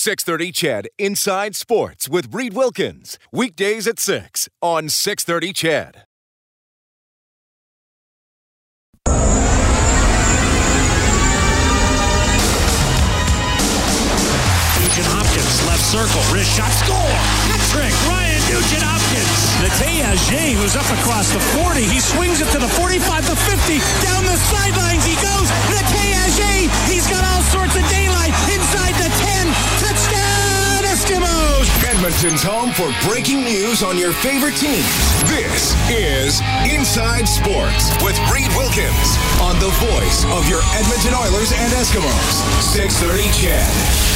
[0.00, 3.18] 630 CHED Inside Sports with Reed Wilkins.
[3.30, 6.04] Weekdays at 6 on 630 CHED.
[15.02, 16.96] Hopkins, left circle, wrist shot, score!
[16.96, 19.62] Hat trick, Ryan Nugent Hopkins.
[19.62, 24.26] Natey who's up across the 40, he swings it to the 45, the 50, down
[24.26, 25.46] the sidelines he goes.
[25.70, 29.46] Natey he's got all sorts of daylight inside the 10.
[29.78, 31.70] Touchdown, Eskimos!
[31.86, 34.98] Edmonton's home for breaking news on your favorite teams.
[35.30, 41.70] This is Inside Sports with Reed Wilkins on the voice of your Edmonton Oilers and
[41.78, 42.34] Eskimos.
[42.66, 44.09] 630 CHED.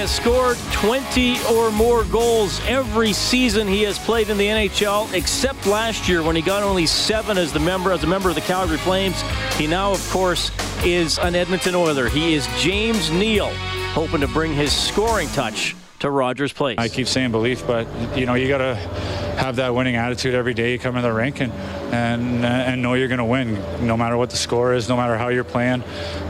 [0.00, 5.66] Has scored 20 or more goals every season he has played in the NHL, except
[5.66, 8.40] last year when he got only seven as the member as a member of the
[8.40, 9.20] Calgary Flames.
[9.58, 12.08] He now, of course, is an Edmonton Oiler.
[12.08, 13.50] He is James Neal,
[13.92, 16.76] hoping to bring his scoring touch to Rogers Place.
[16.78, 20.54] I keep saying belief, but you know you got to have that winning attitude every
[20.54, 21.52] day you come in the rink and
[21.92, 23.54] and and know you're going to win,
[23.86, 25.82] no matter what the score is, no matter how you're playing,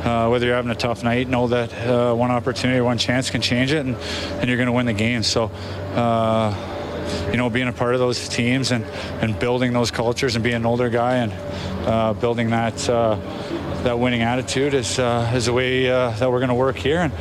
[0.05, 1.29] uh, whether you're having a tough night.
[1.29, 4.73] Know that uh, one opportunity, one chance can change it, and and you're going to
[4.73, 5.23] win the game.
[5.23, 5.51] So.
[5.95, 6.77] Uh,
[7.33, 8.85] you know, being a part of those teams and,
[9.21, 11.33] and building those cultures and being an older guy and
[11.85, 13.17] uh, building that uh,
[13.83, 17.01] that winning attitude is uh, is the way that we're going to work here.
[17.01, 17.13] And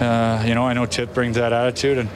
[0.00, 2.08] uh, you know, I know Tip brings that attitude, and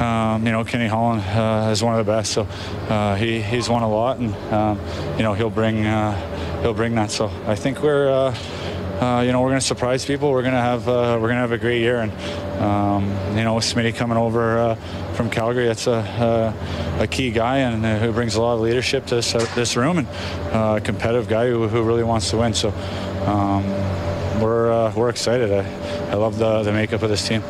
[0.00, 2.32] um, you know, Kenny Holland uh, is one of the best.
[2.32, 2.46] So
[2.88, 4.80] uh, he he's won a lot, and um,
[5.16, 7.10] you know, he'll bring uh, he'll bring that.
[7.10, 8.10] So I think we're.
[8.10, 8.36] Uh,
[8.98, 10.32] uh, you know, we're going to surprise people.
[10.32, 12.10] We're going to have we're to have a great year, and
[12.60, 13.04] um,
[13.38, 14.76] you know, with Smitty coming over
[15.14, 16.54] from Calgary, that's a,
[16.98, 19.98] a, a key guy and who brings a lot of leadership to this, this room,
[19.98, 20.08] and
[20.52, 22.54] a competitive guy who, who really wants to win.
[22.54, 22.70] So
[23.24, 23.62] um,
[24.40, 25.52] we're we're excited.
[26.10, 27.42] I love the the makeup of this team.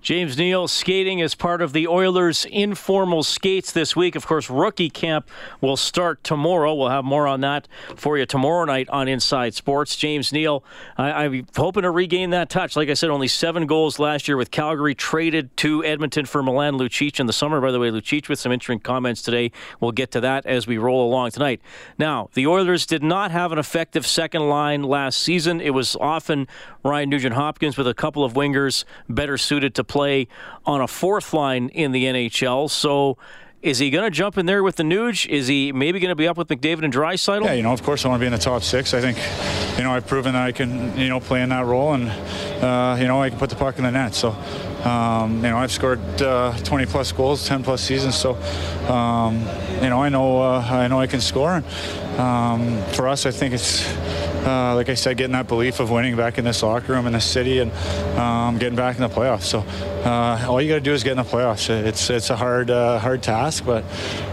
[0.00, 4.14] James Neal skating as part of the Oilers' informal skates this week.
[4.14, 5.28] Of course, rookie camp
[5.60, 6.72] will start tomorrow.
[6.74, 7.66] We'll have more on that
[7.96, 9.96] for you tomorrow night on Inside Sports.
[9.96, 10.62] James Neal,
[10.96, 12.76] I, I'm hoping to regain that touch.
[12.76, 16.74] Like I said, only seven goals last year with Calgary traded to Edmonton for Milan
[16.74, 17.60] Lucic in the summer.
[17.60, 19.50] By the way, Lucic with some interesting comments today.
[19.80, 21.60] We'll get to that as we roll along tonight.
[21.98, 25.60] Now, the Oilers did not have an effective second line last season.
[25.60, 26.46] It was often
[26.84, 30.28] Ryan Nugent Hopkins with a couple of wingers better suited to play
[30.64, 32.70] on a fourth line in the NHL.
[32.70, 33.18] So
[33.60, 35.26] is he going to jump in there with the Nuge?
[35.26, 37.44] Is he maybe going to be up with McDavid and Draisaitl?
[37.44, 38.94] Yeah, you know, of course I want to be in the top six.
[38.94, 39.18] I think,
[39.76, 42.08] you know, I've proven that I can, you know, play in that role and,
[42.62, 44.14] uh, you know, I can put the puck in the net.
[44.14, 44.30] So,
[44.84, 48.16] um, you know, I've scored uh, 20 plus goals, 10 plus seasons.
[48.16, 48.34] So,
[48.90, 49.40] um,
[49.82, 51.56] you know, I know, uh, I know I can score.
[51.56, 53.86] And, um, for us, I think it's,
[54.46, 57.12] uh, like I said, getting that belief of winning back in this locker room in
[57.12, 57.72] the city and
[58.18, 59.42] um, getting back in the playoffs.
[59.42, 59.60] So,
[60.04, 61.68] uh, all you got to do is get in the playoffs.
[61.68, 63.84] It's it's a hard uh, hard task, but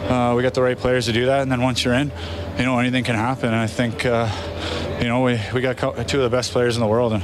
[0.09, 1.41] uh, we got the right players to do that.
[1.41, 2.11] And then once you're in,
[2.57, 3.47] you know anything can happen.
[3.47, 4.29] And I think uh,
[4.99, 5.77] you know we, we got
[6.07, 7.23] two of the best players in the world, and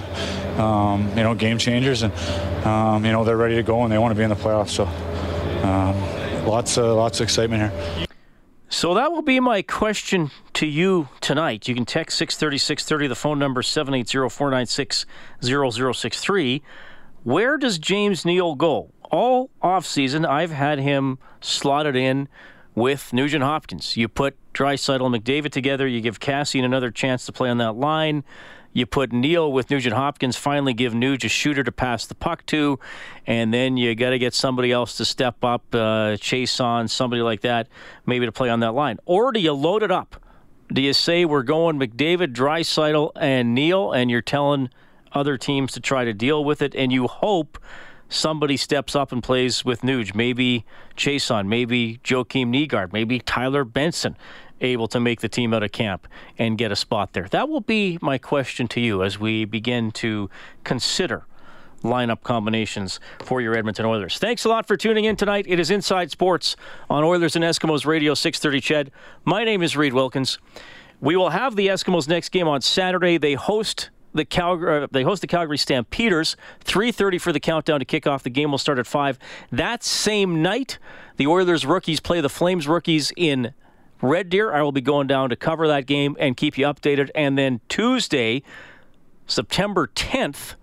[0.59, 2.13] um, you know game changers, and
[2.65, 4.69] um, you know they're ready to go and they want to be in the playoffs.
[4.69, 4.85] So
[5.65, 8.07] um, lots of lots of excitement here.
[8.73, 11.67] So that will be my question to you tonight.
[11.67, 15.05] You can text 630 630, the phone number 780 496
[15.41, 16.63] 0063.
[17.23, 18.91] Where does James Neal go?
[19.11, 22.29] All offseason, I've had him slotted in
[22.75, 23.97] with Nugent Hopkins.
[23.97, 27.73] You put Draisaitl and McDavid together, you give Kassian another chance to play on that
[27.73, 28.23] line.
[28.73, 32.45] You put Neal with Nugent Hopkins, finally give Nuge a shooter to pass the puck
[32.47, 32.79] to,
[33.27, 37.41] and then you got to get somebody else to step up, uh, Chiasson, somebody like
[37.41, 37.67] that,
[38.05, 38.97] maybe to play on that line.
[39.05, 40.15] Or do you load it up?
[40.71, 44.69] Do you say we're going McDavid, Draisaitl, and Neal, and you're telling
[45.11, 47.57] other teams to try to deal with it, and you hope
[48.11, 50.13] somebody steps up and plays with Nuge?
[50.13, 50.65] Maybe
[50.95, 54.15] Chiasson, maybe Joakim Nygard, maybe Tyler Benson
[54.59, 57.27] able to make the team out of camp and get a spot there.
[57.29, 60.29] That will be my question to you as we begin to
[60.63, 61.25] consider
[61.83, 64.19] lineup combinations for your Edmonton Oilers.
[64.19, 65.45] Thanks a lot for tuning in tonight.
[65.47, 66.55] It is Inside Sports
[66.89, 68.91] on Oilers and Eskimos Radio 630 Ched.
[69.25, 70.37] My name is Reed Wilkins.
[70.99, 73.17] We will have the Eskimos next game on Saturday.
[73.17, 74.83] They host the Calgary.
[74.83, 76.35] Uh, they host the Calgary Stampeders.
[76.65, 78.23] 3:30 for the countdown to kick off.
[78.23, 79.17] The game will start at five.
[79.51, 80.79] That same night,
[81.17, 83.53] the Oilers rookies play the Flames rookies in
[84.01, 84.53] Red Deer.
[84.53, 87.09] I will be going down to cover that game and keep you updated.
[87.15, 88.43] And then Tuesday,
[89.27, 90.55] September 10th.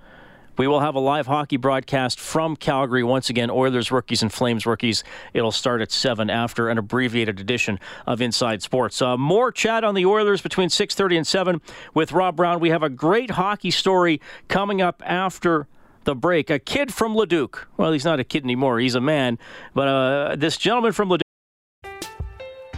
[0.59, 3.49] We will have a live hockey broadcast from Calgary once again.
[3.49, 5.05] Oilers rookies and Flames rookies.
[5.33, 9.01] It'll start at seven after an abbreviated edition of Inside Sports.
[9.01, 11.61] Uh, more chat on the Oilers between six thirty and seven
[11.95, 12.59] with Rob Brown.
[12.59, 15.69] We have a great hockey story coming up after
[16.03, 16.51] the break.
[16.51, 17.69] A kid from Leduc.
[17.77, 18.81] Well, he's not a kid anymore.
[18.81, 19.39] He's a man.
[19.75, 21.23] But uh, this gentleman from Leduc.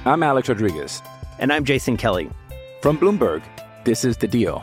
[0.04, 1.00] I'm Alex Rodriguez.
[1.38, 2.28] And I'm Jason Kelly.
[2.82, 3.42] From Bloomberg,
[3.84, 4.62] this is The Deal.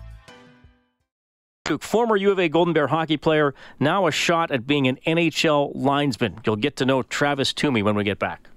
[1.77, 5.71] Former U of A Golden Bear hockey player, now a shot at being an NHL
[5.75, 6.39] linesman.
[6.45, 8.47] You'll get to know Travis Toomey when we get back.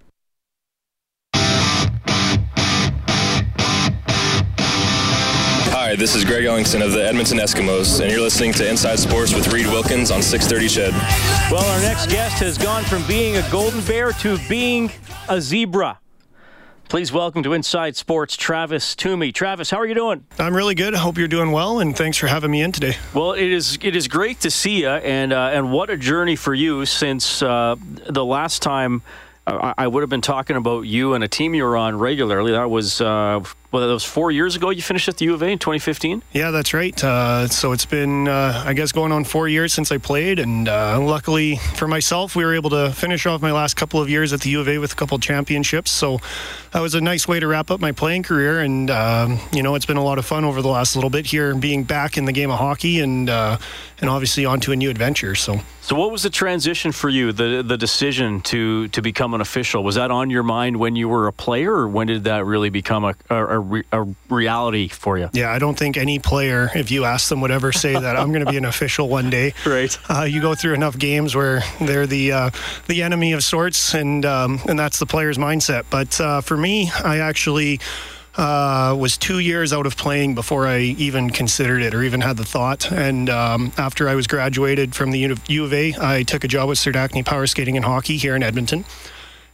[5.76, 9.34] Hi, this is Greg Ellingson of the Edmonton Eskimos, and you're listening to Inside Sports
[9.34, 10.92] with Reed Wilkins on 630 CHED.
[11.52, 14.90] Well, our next guest has gone from being a golden bear to being
[15.28, 16.00] a zebra.
[16.88, 19.32] Please welcome to Inside Sports Travis Toomey.
[19.32, 20.24] Travis, how are you doing?
[20.38, 20.94] I'm really good.
[20.94, 22.96] I hope you're doing well, and thanks for having me in today.
[23.12, 26.36] Well, it is it is great to see you, and uh, and what a journey
[26.36, 27.74] for you since uh,
[28.08, 29.02] the last time
[29.46, 32.52] uh, I would have been talking about you and a team you were on regularly.
[32.52, 33.42] That was uh,
[33.74, 34.70] well, that was four years ago.
[34.70, 36.22] You finished at the U of A in 2015.
[36.32, 37.02] Yeah, that's right.
[37.02, 40.68] Uh, so it's been, uh, I guess, going on four years since I played, and
[40.68, 44.32] uh, luckily for myself, we were able to finish off my last couple of years
[44.32, 45.90] at the U of A with a couple championships.
[45.90, 46.20] So
[46.70, 49.74] that was a nice way to wrap up my playing career, and um, you know,
[49.74, 52.26] it's been a lot of fun over the last little bit here, being back in
[52.26, 53.58] the game of hockey, and uh,
[54.00, 55.34] and obviously onto a new adventure.
[55.34, 55.58] So.
[55.84, 57.30] So, what was the transition for you?
[57.30, 61.10] The the decision to to become an official was that on your mind when you
[61.10, 65.18] were a player, or when did that really become a, a, re, a reality for
[65.18, 65.30] you?
[65.32, 68.32] Yeah, I don't think any player, if you ask them, would ever say that I'm
[68.32, 69.54] going to be an official one day.
[69.66, 69.96] Right.
[70.08, 72.50] Uh, you go through enough games where they're the uh,
[72.86, 75.84] the enemy of sorts, and um, and that's the player's mindset.
[75.90, 77.80] But uh, for me, I actually.
[78.36, 82.36] Uh, was two years out of playing before I even considered it or even had
[82.36, 82.90] the thought.
[82.90, 86.68] And um, after I was graduated from the U of A, I took a job
[86.68, 88.84] with Sir Serdachny Power Skating and Hockey here in Edmonton.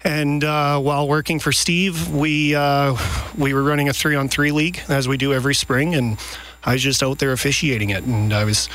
[0.02, 2.96] And uh, while working for Steve, we uh,
[3.36, 6.18] we were running a three on three league as we do every spring, and
[6.64, 8.68] I was just out there officiating it, and I was.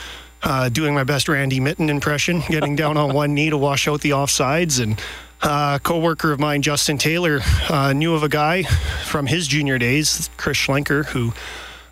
[0.44, 4.02] Uh, doing my best Randy Mitton impression, getting down on one knee to wash out
[4.02, 5.02] the offsides, and
[5.42, 8.62] uh, co-worker of mine, Justin Taylor, uh, knew of a guy
[9.06, 11.34] from his junior days, Chris Schlenker, who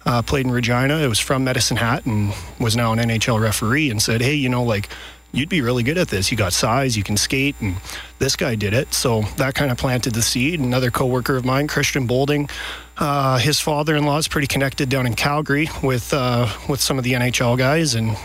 [0.05, 0.99] uh, played in Regina.
[0.99, 4.49] It was from Medicine Hat and was now an NHL referee, and said, "Hey, you
[4.49, 4.87] know, like
[5.33, 6.31] you'd be really good at this.
[6.31, 7.75] You got size, you can skate, and
[8.19, 8.93] this guy did it.
[8.93, 10.59] So that kind of planted the seed.
[10.59, 12.49] Another coworker of mine, Christian Bolding,
[12.97, 17.13] uh, his father-in-law is pretty connected down in Calgary with uh, with some of the
[17.13, 18.15] NHL guys, and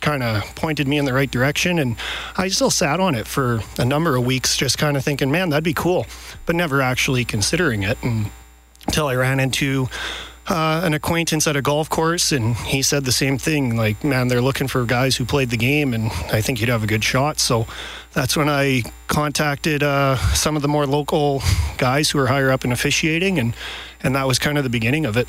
[0.00, 1.78] kind of pointed me in the right direction.
[1.78, 1.96] And
[2.36, 5.50] I still sat on it for a number of weeks, just kind of thinking, man,
[5.50, 6.06] that'd be cool,
[6.46, 7.96] but never actually considering it.
[8.02, 8.30] And
[8.86, 9.88] until I ran into
[10.48, 13.76] uh, an acquaintance at a golf course, and he said the same thing.
[13.76, 16.82] Like, man, they're looking for guys who played the game, and I think you'd have
[16.82, 17.38] a good shot.
[17.38, 17.66] So
[18.12, 21.42] that's when I contacted uh, some of the more local
[21.78, 23.54] guys who are higher up in officiating, and
[24.02, 25.28] and that was kind of the beginning of it.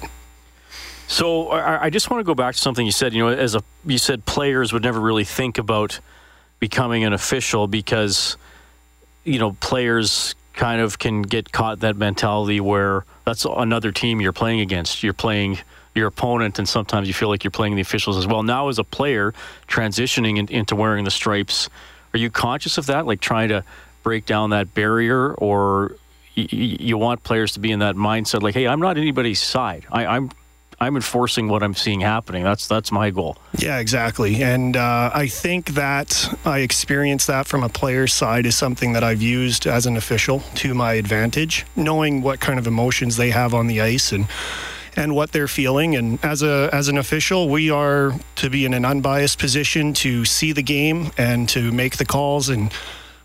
[1.08, 3.14] So I, I just want to go back to something you said.
[3.14, 6.00] You know, as a you said, players would never really think about
[6.60, 8.36] becoming an official because
[9.24, 14.34] you know players kind of can get caught that mentality where that's another team you're
[14.34, 15.04] playing against.
[15.04, 15.60] You're playing
[15.96, 18.44] your opponent, and sometimes you feel like you're playing the officials as well.
[18.44, 19.34] Now, as a player
[19.68, 21.70] transitioning in, into wearing the stripes,
[22.14, 23.64] are you conscious of that, like trying to
[24.02, 25.96] break down that barrier, or
[26.36, 29.86] y- you want players to be in that mindset, like, hey, I'm not anybody's side.
[29.92, 30.32] I, I'm
[30.84, 32.44] I'm enforcing what I'm seeing happening.
[32.44, 33.38] That's that's my goal.
[33.58, 34.44] Yeah, exactly.
[34.44, 39.04] And uh, I think that I experienced that from a player's side is something that
[39.04, 43.54] I've used as an official to my advantage, knowing what kind of emotions they have
[43.54, 44.28] on the ice and
[44.96, 45.96] and what they're feeling.
[45.96, 50.26] And as a as an official, we are to be in an unbiased position to
[50.26, 52.72] see the game and to make the calls and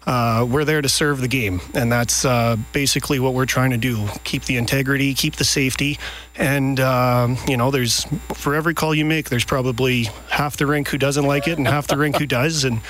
[0.08, 3.76] uh, we're there to serve the game, and that's uh, basically what we're trying to
[3.76, 5.98] do: keep the integrity, keep the safety,
[6.34, 10.88] and um, you know, there's for every call you make, there's probably half the rink
[10.88, 12.80] who doesn't like it and half the rink who does, and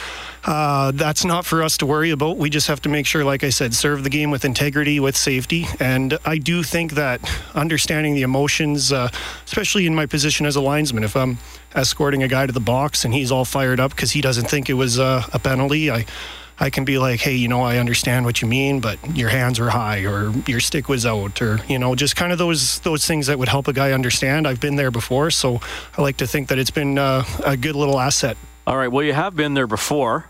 [0.44, 2.36] uh, that's not for us to worry about.
[2.36, 5.16] We just have to make sure, like I said, serve the game with integrity, with
[5.16, 7.20] safety, and I do think that
[7.52, 9.10] understanding the emotions, uh,
[9.44, 11.38] especially in my position as a linesman, if I'm
[11.74, 14.70] escorting a guy to the box and he's all fired up because he doesn't think
[14.70, 16.06] it was uh, a penalty, I
[16.60, 19.60] I can be like, hey, you know, I understand what you mean, but your hands
[19.60, 23.06] were high or your stick was out or, you know, just kind of those those
[23.06, 24.46] things that would help a guy understand.
[24.46, 25.60] I've been there before, so
[25.96, 28.36] I like to think that it's been uh, a good little asset.
[28.66, 28.88] All right.
[28.88, 30.26] Well, you have been there before.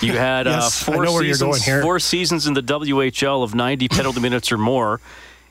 [0.00, 4.52] You had yes, uh, four, seasons, four seasons in the WHL of 90 penalty minutes
[4.52, 5.00] or more,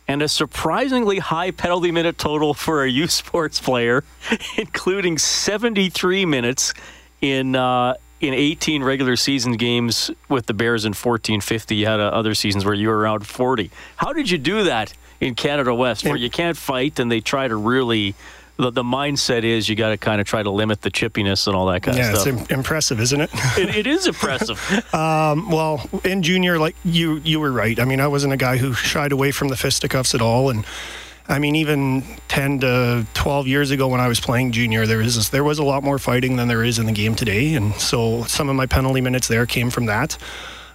[0.08, 4.04] and a surprisingly high penalty minute total for a U Sports player,
[4.58, 6.74] including 73 minutes
[7.22, 7.96] in uh,
[8.28, 11.76] in 18 regular season games with the Bears in 14 50.
[11.76, 13.72] You had uh, other seasons where you were around 40.
[13.98, 17.48] How did you do that in Canada West, where you can't fight and they try
[17.48, 18.16] to really
[18.58, 21.56] the, the mindset is you got to kind of try to limit the chippiness and
[21.56, 22.28] all that kind yeah, of stuff.
[22.28, 23.30] Yeah, it's Im- impressive, isn't it?
[23.58, 24.60] it, it is impressive.
[24.94, 27.80] um, well, in junior, like you, you were right.
[27.80, 30.66] I mean, I wasn't a guy who shied away from the fisticuffs at all, and
[31.28, 35.30] I mean, even 10 to 12 years ago when I was playing junior, there was
[35.30, 38.24] there was a lot more fighting than there is in the game today, and so
[38.24, 40.18] some of my penalty minutes there came from that.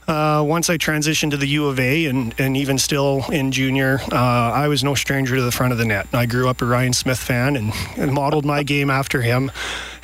[0.09, 4.01] Uh, once I transitioned to the U of A and, and even still in junior,
[4.11, 6.09] uh, I was no stranger to the front of the net.
[6.13, 9.53] I grew up a Ryan Smyth fan and, and modeled my game after him.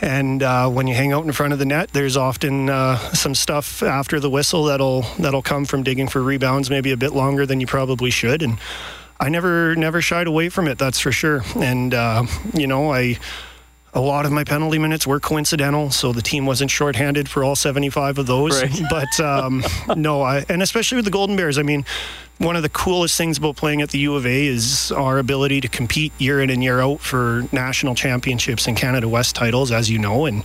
[0.00, 3.35] And uh, when you hang out in front of the net, there's often uh, some
[3.35, 7.45] stuff after the whistle that'll that'll come from digging for rebounds, maybe a bit longer
[7.45, 8.43] than you probably should.
[8.43, 8.59] And
[9.18, 10.78] I never never shied away from it.
[10.78, 11.42] That's for sure.
[11.56, 13.18] And uh, you know, I
[13.96, 17.56] a lot of my penalty minutes were coincidental, so the team wasn't shorthanded for all
[17.56, 18.62] 75 of those.
[18.62, 18.82] Right.
[18.90, 19.64] But um,
[19.96, 21.87] no, I, and especially with the Golden Bears, I mean,
[22.37, 25.62] one of the coolest things about playing at the U of A is our ability
[25.62, 29.90] to compete year in and year out for national championships and Canada West titles, as
[29.90, 30.44] you know, and.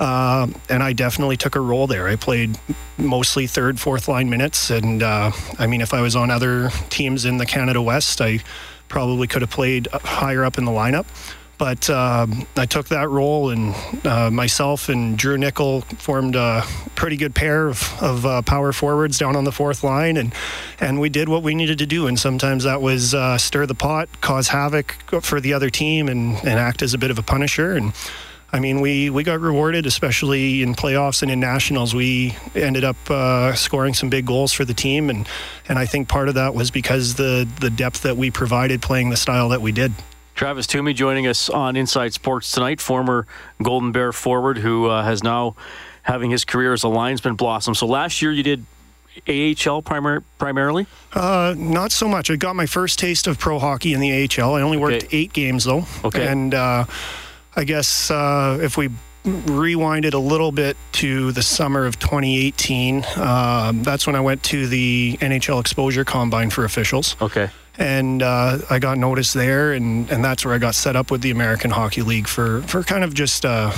[0.00, 2.08] Uh, and I definitely took a role there.
[2.08, 2.58] I played
[2.98, 7.24] mostly third, fourth line minutes, and uh, I mean, if I was on other teams
[7.24, 8.40] in the Canada West, I
[8.88, 11.06] probably could have played higher up in the lineup
[11.60, 13.74] but um, I took that role, and
[14.06, 16.62] uh, myself and Drew Nickel formed a
[16.94, 20.32] pretty good pair of, of uh, power forwards down on the fourth line, and
[20.80, 22.06] and we did what we needed to do.
[22.06, 26.38] And sometimes that was uh, stir the pot, cause havoc for the other team, and,
[26.38, 27.76] and act as a bit of a punisher.
[27.76, 27.92] And
[28.52, 31.94] I mean, we, we got rewarded, especially in playoffs and in nationals.
[31.94, 35.28] We ended up uh, scoring some big goals for the team, and
[35.68, 39.10] and I think part of that was because the the depth that we provided playing
[39.10, 39.92] the style that we did.
[40.34, 43.26] Travis Toomey joining us on Inside Sports tonight, former
[43.62, 45.54] Golden Bear forward who uh, has now
[46.02, 47.74] having his career as a linesman blossom.
[47.74, 48.64] So last year you did
[49.28, 50.86] AHL primar- primarily?
[51.12, 52.30] Uh, not so much.
[52.30, 54.54] I got my first taste of pro hockey in the AHL.
[54.54, 55.16] I only worked Okay.
[55.18, 55.84] eight games though.
[56.04, 56.26] Okay.
[56.26, 56.86] And uh,
[57.56, 58.90] I guess uh, if we
[59.24, 64.42] rewind it a little bit to the summer of 2018, um, that's when I went
[64.44, 67.16] to the NHL Exposure Combine for officials.
[67.20, 67.50] Okay.
[67.78, 71.22] And uh, I got noticed there, and, and that's where I got set up with
[71.22, 73.72] the American Hockey League for, for kind of just uh,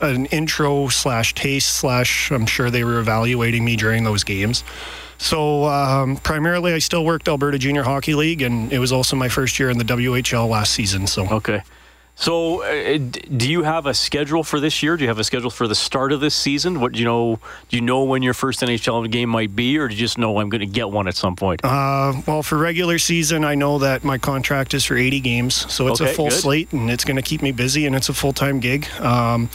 [0.00, 2.30] an intro slash taste slash.
[2.30, 4.64] I'm sure they were evaluating me during those games.
[5.18, 9.28] So um, primarily, I still worked Alberta Junior Hockey League, and it was also my
[9.28, 11.06] first year in the WHL last season.
[11.06, 11.62] So Okay.
[12.14, 14.96] So, uh, do you have a schedule for this year?
[14.96, 16.78] Do you have a schedule for the start of this season?
[16.80, 17.40] What do you know?
[17.68, 20.38] Do you know when your first NHL game might be, or do you just know
[20.38, 21.64] I'm going to get one at some point?
[21.64, 25.88] Uh, well, for regular season, I know that my contract is for 80 games, so
[25.88, 26.38] it's Okay, a full good.
[26.38, 28.86] slate, and it's going to keep me busy, and it's a full time gig.
[29.00, 29.48] Um,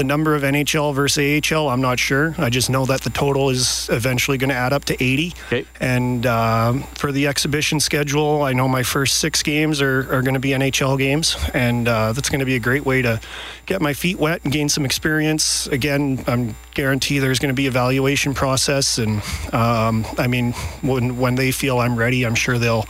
[0.00, 2.34] the number of NHL versus AHL, I'm not sure.
[2.38, 5.34] I just know that the total is eventually going to add up to 80.
[5.48, 5.66] Okay.
[5.78, 10.32] And um, for the exhibition schedule, I know my first six games are, are going
[10.32, 13.20] to be NHL games, and uh, that's going to be a great way to
[13.66, 15.66] get my feet wet and gain some experience.
[15.66, 21.18] Again, I'm guarantee there's going to be a evaluation process, and um, I mean, when
[21.18, 22.86] when they feel I'm ready, I'm sure they'll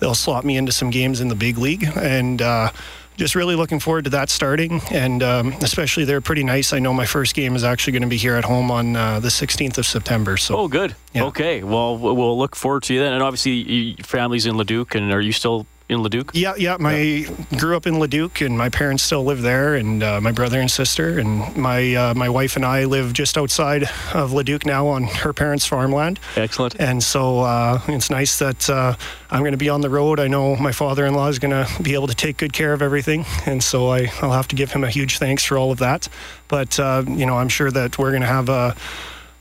[0.00, 2.42] they'll slot me into some games in the big league, and.
[2.42, 2.72] Uh,
[3.18, 6.72] just really looking forward to that starting, and um, especially they're pretty nice.
[6.72, 9.20] I know my first game is actually going to be here at home on uh,
[9.20, 10.36] the 16th of September.
[10.36, 10.94] So Oh, good.
[11.12, 11.24] Yeah.
[11.24, 11.62] Okay.
[11.64, 13.12] Well, we'll look forward to you then.
[13.12, 16.32] And obviously, family's in Leduc, and are you still in Leduc?
[16.34, 16.76] Yeah, yeah.
[16.78, 17.26] My
[17.56, 20.70] grew up in Leduc, and my parents still live there, and uh, my brother and
[20.70, 25.04] sister, and my uh, my wife and I live just outside of Leduc now on
[25.04, 26.20] her parents' farmland.
[26.36, 26.76] Excellent.
[26.78, 28.94] And so uh, it's nice that uh,
[29.30, 30.20] I'm going to be on the road.
[30.20, 33.24] I know my father-in-law is going to be able to take good care of everything,
[33.46, 36.08] and so I, I'll have to give him a huge thanks for all of that.
[36.48, 38.76] But uh, you know, I'm sure that we're going to have a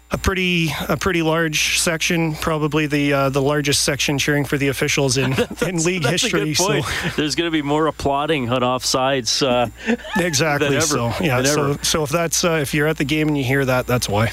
[0.10, 4.70] a pretty a pretty large section, probably the uh, the largest section cheering for the
[4.70, 5.34] officials in,
[5.68, 6.54] in league history.
[6.54, 6.82] So
[7.16, 9.46] there's going to be more applauding on offsides.
[9.46, 9.70] Uh,
[10.18, 10.76] exactly.
[10.76, 11.44] ever, so yeah.
[11.44, 14.08] So so if that's uh, if you're at the game and you hear that, that's
[14.08, 14.32] why.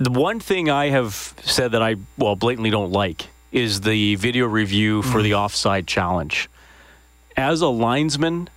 [0.00, 4.46] The one thing I have said that I well blatantly don't like is the video
[4.46, 5.24] review for mm.
[5.24, 6.50] the offside challenge.
[7.36, 8.50] As a linesman,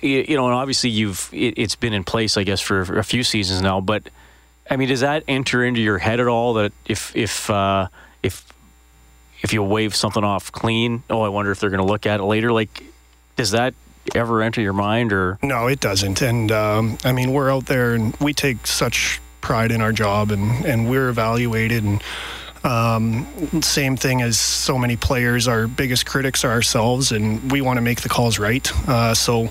[0.00, 3.24] you know, and obviously you've it, has been in place, I guess, for a few
[3.24, 4.04] seasons now, but
[4.70, 7.88] I mean, does that enter into your head at all that if if uh,
[8.22, 8.52] if
[9.42, 12.20] if you wave something off clean, oh, I wonder if they're going to look at
[12.20, 12.52] it later?
[12.52, 12.84] Like,
[13.36, 13.74] does that
[14.14, 15.38] ever enter your mind or?
[15.42, 16.22] No it doesn't.
[16.22, 20.30] And um, i mean we're out there and we take such pride in our job
[20.30, 22.02] and and we're evaluated and
[22.64, 23.26] um,
[23.60, 27.80] same thing as so many players our biggest critics are ourselves and we want to
[27.80, 28.70] make the calls right.
[28.88, 29.48] Uh, so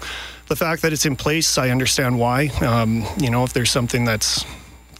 [0.47, 2.47] the fact that it's in place i understand why.
[2.61, 4.45] Um, you know if there's something that's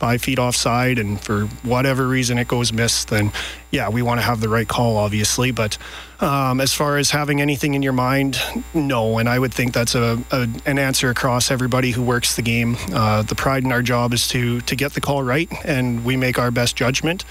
[0.02, 3.32] five feet offside and for whatever reason it goes missed, then
[3.70, 5.52] yeah, we want to have the right call, obviously.
[5.52, 5.78] But
[6.20, 8.40] um, as far as having anything in your mind,
[8.74, 9.20] no.
[9.20, 12.78] And I would think that's a, a an answer across everybody who works the game.
[12.92, 16.18] Uh, the pride in our job is to to get the call right, and we
[16.18, 17.24] make our best judgment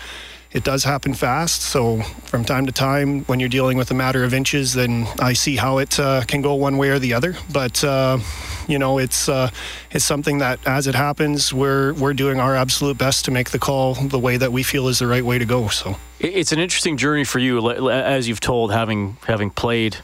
[0.52, 1.62] it does happen fast.
[1.62, 5.32] So from time to time, when you're dealing with a matter of inches, then I
[5.32, 7.36] see how it uh, can go one way or the other.
[7.52, 8.18] But uh,
[8.66, 9.50] you know, it's uh,
[9.90, 13.58] it's something that as it happens, we're we're doing our absolute best to make the
[13.58, 15.68] call the way that we feel is the right way to go.
[15.68, 19.98] So it's an interesting journey for you, as you've told, having having played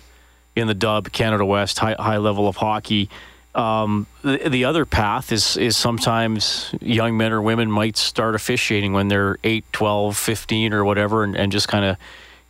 [0.55, 3.11] in the Dub, Canada West, high high level of hockey.
[3.56, 8.92] Um, the, the, other path is is sometimes young men or women might start officiating
[8.92, 11.96] when they're 8, 12, 15 or whatever and, and just kind of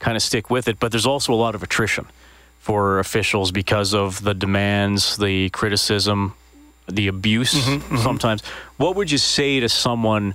[0.00, 0.80] kind of stick with it.
[0.80, 2.06] But there's also a lot of attrition
[2.58, 6.34] for officials because of the demands, the criticism,
[6.88, 7.96] the abuse mm-hmm, mm-hmm.
[7.98, 8.42] sometimes.
[8.76, 10.34] What would you say to someone,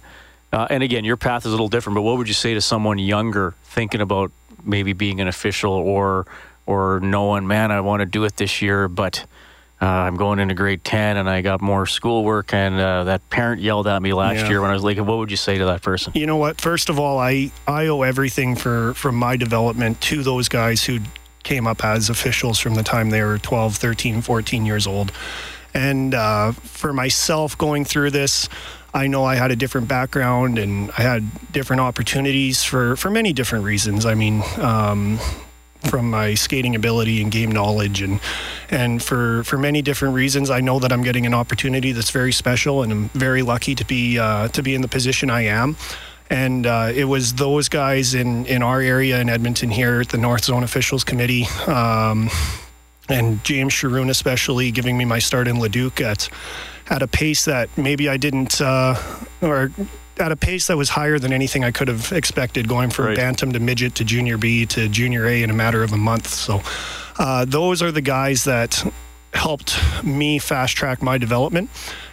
[0.54, 2.62] uh, and again, your path is a little different, but what would you say to
[2.62, 4.32] someone younger thinking about
[4.64, 6.28] maybe being an official or
[6.66, 9.26] or knowing, man, I want to do it this year, but–
[9.82, 12.54] uh, I'm going into grade 10 and I got more schoolwork.
[12.54, 14.50] And uh, that parent yelled at me last yeah.
[14.50, 16.14] year when I was like, what would you say to that person?
[16.16, 16.62] You know what?
[16.62, 21.00] First of all, I, I owe everything for from my development to those guys who
[21.42, 25.12] came up as officials from the time they were 12, 13, 14 years old.
[25.74, 28.50] And uh, for myself going through this,
[28.94, 33.34] I know I had a different background and I had different opportunities for, for many
[33.34, 34.06] different reasons.
[34.06, 35.18] I mean, um,
[35.90, 38.20] from my skating ability and game knowledge and
[38.70, 42.32] and for for many different reasons I know that I'm getting an opportunity that's very
[42.32, 45.76] special and I'm very lucky to be uh, to be in the position I am.
[46.30, 50.18] And uh, it was those guys in in our area in Edmonton here at the
[50.18, 52.30] North Zone Officials Committee um,
[53.10, 56.30] and James Sharoon especially giving me my start in Leduc at
[56.90, 58.96] at a pace that maybe I didn't uh,
[59.42, 59.72] or
[60.22, 63.18] at a pace that was higher than anything I could have expected, going from right.
[63.18, 66.28] bantam to midget to junior B to junior A in a matter of a month.
[66.28, 66.62] So,
[67.20, 68.84] uh, those are the guys that
[69.34, 71.70] helped me fast track my development.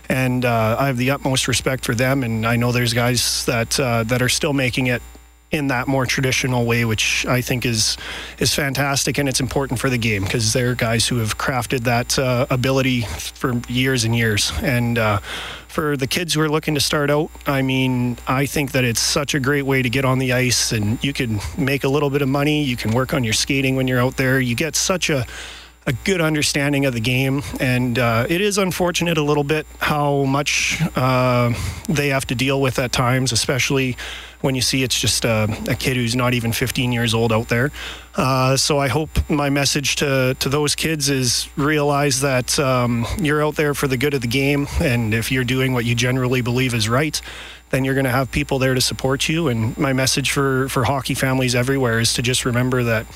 [0.09, 2.25] And uh, I have the utmost respect for them.
[2.25, 5.03] And I know there's guys that uh, that are still making it
[5.51, 7.97] in that more traditional way, which I think is
[8.39, 12.19] is fantastic and it's important for the game because they're guys who have crafted that
[12.19, 14.53] uh, ability for years and years.
[14.63, 15.19] And uh,
[15.69, 19.01] for the kids who are looking to start out, I mean, I think that it's
[19.01, 22.11] such a great way to get on the ice and you can make a little
[22.11, 22.63] bit of money.
[22.63, 24.41] You can work on your skating when you're out there.
[24.41, 25.27] You get such a
[25.89, 27.43] a good understanding of the game.
[27.61, 31.55] And uh, it is unfortunate a little bit how much uh,
[31.89, 33.97] they have to deal with at times, especially
[34.43, 37.49] when you see it's just a, a kid who's not even 15 years old out
[37.49, 37.73] there.
[38.15, 43.43] Uh, so I hope my message to, to those kids is realize that um, you're
[43.43, 44.69] out there for the good of the game.
[44.81, 47.19] And if you're doing what you generally believe is right,
[47.71, 49.49] then you're going to have people there to support you.
[49.49, 53.07] And my message for, for hockey families everywhere is to just remember that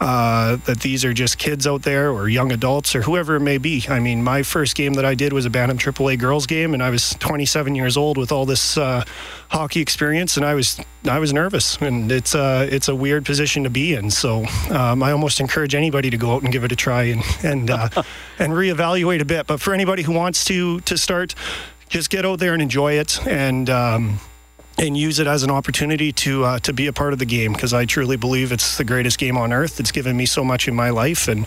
[0.00, 3.58] uh, that these are just kids out there or young adults or whoever it may
[3.58, 3.84] be.
[3.88, 6.82] I mean, my first game that I did was a Bantam AAA girls game, and
[6.82, 9.04] I was 27 years old with all this uh,
[9.50, 13.62] hockey experience, and I was I was nervous, and it's uh, it's a weird position
[13.64, 14.10] to be in.
[14.10, 17.22] So um, I almost encourage anybody to go out and give it a try and
[17.44, 17.88] and uh,
[18.38, 19.46] and reevaluate a bit.
[19.46, 21.34] But for anybody who wants to to start,
[21.88, 23.70] just get out there and enjoy it and.
[23.70, 24.20] Um,
[24.78, 27.52] and use it as an opportunity to uh, to be a part of the game
[27.52, 29.80] because I truly believe it's the greatest game on earth.
[29.80, 31.46] It's given me so much in my life, and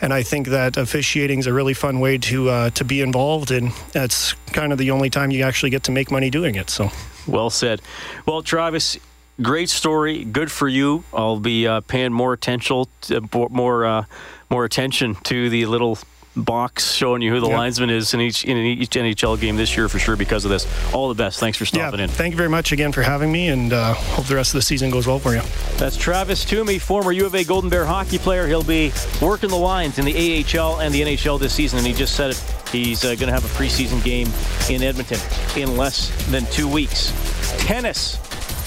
[0.00, 3.50] and I think that officiating is a really fun way to uh, to be involved,
[3.50, 6.70] and that's kind of the only time you actually get to make money doing it.
[6.70, 6.90] So,
[7.26, 7.80] well said.
[8.26, 8.98] Well, Travis.
[9.40, 11.04] Great story, good for you.
[11.14, 14.04] I'll be uh, paying more attention, to, more uh,
[14.50, 15.96] more attention to the little
[16.44, 19.88] box showing you who the linesman is in each in each NHL game this year
[19.88, 20.66] for sure because of this.
[20.92, 21.40] All the best.
[21.40, 22.10] Thanks for stopping yeah, in.
[22.10, 24.62] Thank you very much again for having me, and uh, hope the rest of the
[24.62, 25.42] season goes well for you.
[25.76, 28.46] That's Travis Toomey, former U of A Golden Bear hockey player.
[28.46, 31.92] He'll be working the lines in the AHL and the NHL this season, and he
[31.92, 32.44] just said it.
[32.70, 34.28] He's uh, going to have a preseason game
[34.68, 35.18] in Edmonton
[35.56, 37.12] in less than two weeks.
[37.58, 38.16] Tennis.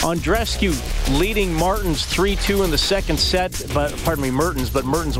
[0.01, 0.73] Andreescu
[1.19, 5.19] leading Martins 3-2 in the second set, but pardon me, Mertens, but Mertens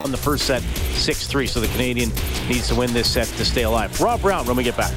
[0.00, 1.46] on the first set, 6 3.
[1.46, 2.10] So the Canadian
[2.48, 4.00] needs to win this set to stay alive.
[4.00, 4.92] Rob Brown when we get back.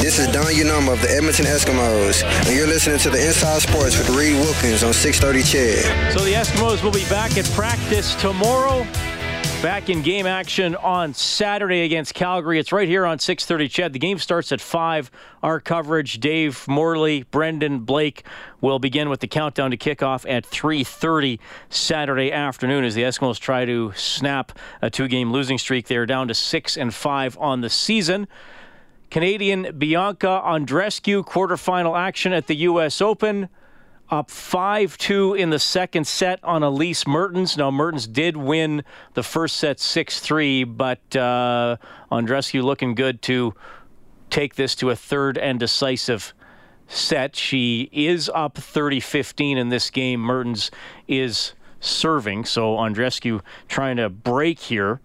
[0.00, 3.96] This is Don Unama of the Edmonton Eskimos, and you're listening to the Inside Sports
[3.96, 6.12] with Reed Wilkins on 630 CHED.
[6.12, 8.86] So the Eskimos will be back at practice tomorrow.
[9.62, 12.58] Back in game action on Saturday against Calgary.
[12.58, 13.68] It's right here on 6:30.
[13.68, 13.92] CHED.
[13.92, 15.10] The game starts at five.
[15.42, 18.24] Our coverage: Dave Morley, Brendan Blake
[18.62, 23.66] will begin with the countdown to kickoff at 3:30 Saturday afternoon as the Eskimos try
[23.66, 25.88] to snap a two-game losing streak.
[25.88, 28.28] They are down to six and five on the season.
[29.10, 33.02] Canadian Bianca Andreescu quarterfinal action at the U.S.
[33.02, 33.50] Open
[34.10, 37.56] up 5 2 in the second set on Elise Mertens.
[37.56, 41.76] Now, Mertens did win the first set 6 3, but uh,
[42.10, 43.54] Andreescu looking good to
[44.30, 46.34] take this to a third and decisive
[46.88, 47.36] set.
[47.36, 50.20] She is up 30 15 in this game.
[50.20, 50.70] Mertens
[51.06, 55.00] is serving, so Andreescu trying to break here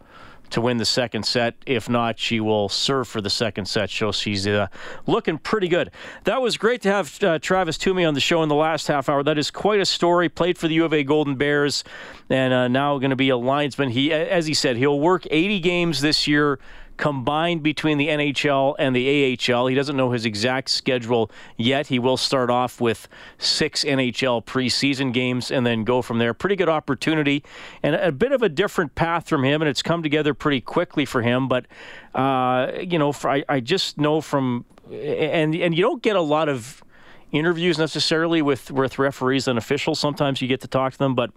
[0.51, 1.55] to win the second set.
[1.65, 3.89] If not, she will serve for the second set.
[3.89, 4.67] So she's uh,
[5.07, 5.91] looking pretty good.
[6.23, 9.09] That was great to have uh, Travis Toomey on the show in the last half
[9.09, 9.23] hour.
[9.23, 10.29] That is quite a story.
[10.29, 11.83] Played for the U of A Golden Bears,
[12.29, 13.89] and uh, now going to be a linesman.
[13.89, 16.59] He, as he said, he'll work 80 games this year
[16.97, 19.67] combined between the NHL and the AHL.
[19.67, 21.87] He doesn't know his exact schedule yet.
[21.87, 26.33] He will start off with six NHL preseason games and then go from there.
[26.33, 27.43] Pretty good opportunity
[27.83, 31.05] and a bit of a different path from him, and it's come together pretty quickly
[31.05, 31.47] for him.
[31.47, 31.65] But,
[32.13, 36.21] uh, you know, for, I, I just know from, and, and you don't get a
[36.21, 36.83] lot of
[37.31, 39.99] interviews necessarily with, with referees and officials.
[39.99, 41.31] Sometimes you get to talk to them, but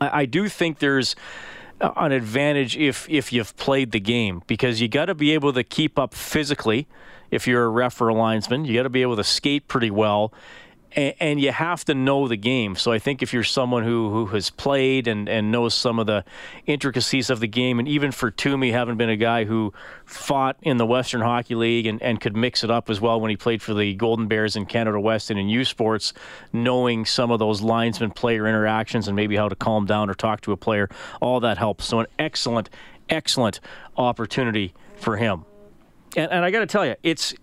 [0.00, 1.16] I, I do think there's
[1.80, 5.64] an advantage if if you've played the game because you got to be able to
[5.64, 6.86] keep up physically
[7.30, 8.64] if you're a ref or a linesman.
[8.64, 10.32] You got to be able to skate pretty well
[10.92, 12.76] and, and, you have to know the game.
[12.76, 16.06] So I think if you're someone who, who has played and, and knows some of
[16.06, 16.24] the
[16.66, 19.72] intricacies of the game, and even for Toomey, having been a guy who
[20.04, 23.30] fought in the Western Hockey League and, and could mix it up as well when
[23.30, 26.12] he played for the Golden Bears in Canada West and in U Sports,
[26.52, 30.40] knowing some of those linesman player interactions and maybe how to calm down or talk
[30.42, 30.88] to a player,
[31.20, 31.86] all that helps.
[31.86, 32.70] So an excellent,
[33.08, 33.60] excellent
[33.96, 35.44] opportunity for him.
[36.16, 37.34] And, and I got to tell you, it's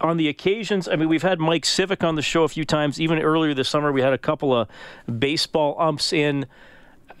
[0.00, 3.00] on the occasions, I mean, we've had Mike Cvik on the show a few times.
[3.00, 4.68] Even earlier this summer, we had a couple of
[5.18, 6.46] baseball umps in.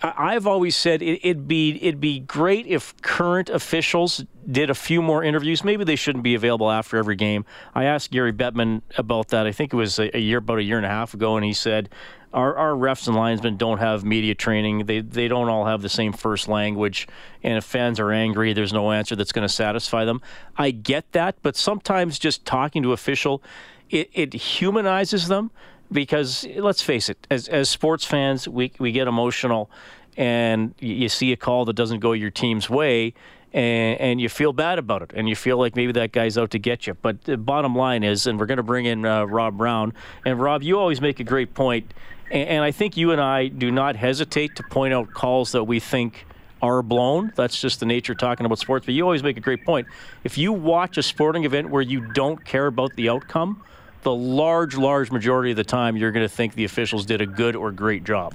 [0.00, 5.24] I've always said it'd be it'd be great if current officials did a few more
[5.24, 5.64] interviews.
[5.64, 7.44] Maybe they shouldn't be available after every game.
[7.74, 9.46] I asked Gary Bettman about that.
[9.46, 11.52] I think it was a, year, about a year and a half ago, and he
[11.52, 11.88] said
[12.32, 14.86] our, our refs and linesmen don't have media training.
[14.86, 17.08] They they don't all have the same first language.
[17.42, 20.20] And if fans are angry, there's no answer that's going to satisfy them.
[20.56, 23.42] I get that, but sometimes just talking to official,
[23.90, 25.50] it, it humanizes them
[25.90, 29.70] because let's face it, as as sports fans, we we get emotional,
[30.16, 33.14] and you see a call that doesn't go your team's way.
[33.50, 36.50] And, and, you feel bad about it, and you feel like maybe that guy's out
[36.50, 36.92] to get you.
[36.92, 39.94] But the bottom line is, and we're going to bring in uh, Rob Brown.
[40.26, 41.94] And Rob, you always make a great point
[42.30, 45.80] and I think you and I do not hesitate to point out calls that we
[45.80, 46.26] think
[46.60, 47.32] are blown.
[47.36, 48.84] That's just the nature of talking about sports.
[48.84, 49.86] But you always make a great point.
[50.24, 53.62] If you watch a sporting event where you don't care about the outcome,
[54.08, 57.26] the large, large majority of the time, you're going to think the officials did a
[57.26, 58.34] good or great job.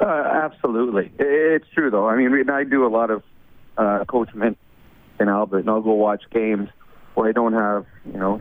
[0.00, 1.10] Uh, absolutely.
[1.18, 2.08] It's true, though.
[2.08, 3.24] I mean, I do a lot of
[3.76, 4.56] uh, coaching
[5.18, 6.68] in Albert, and I'll go watch games
[7.14, 8.40] where I don't have, you know,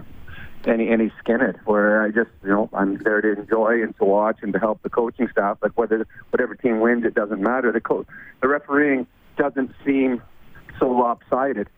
[0.68, 1.56] any any skin in it.
[1.66, 4.84] Where I just you know I'm there to enjoy and to watch and to help
[4.84, 5.58] the coaching staff.
[5.60, 7.72] But whether whatever team wins, it doesn't matter.
[7.72, 8.06] The coach,
[8.42, 10.22] the refereeing doesn't seem
[10.80, 11.70] so lopsided.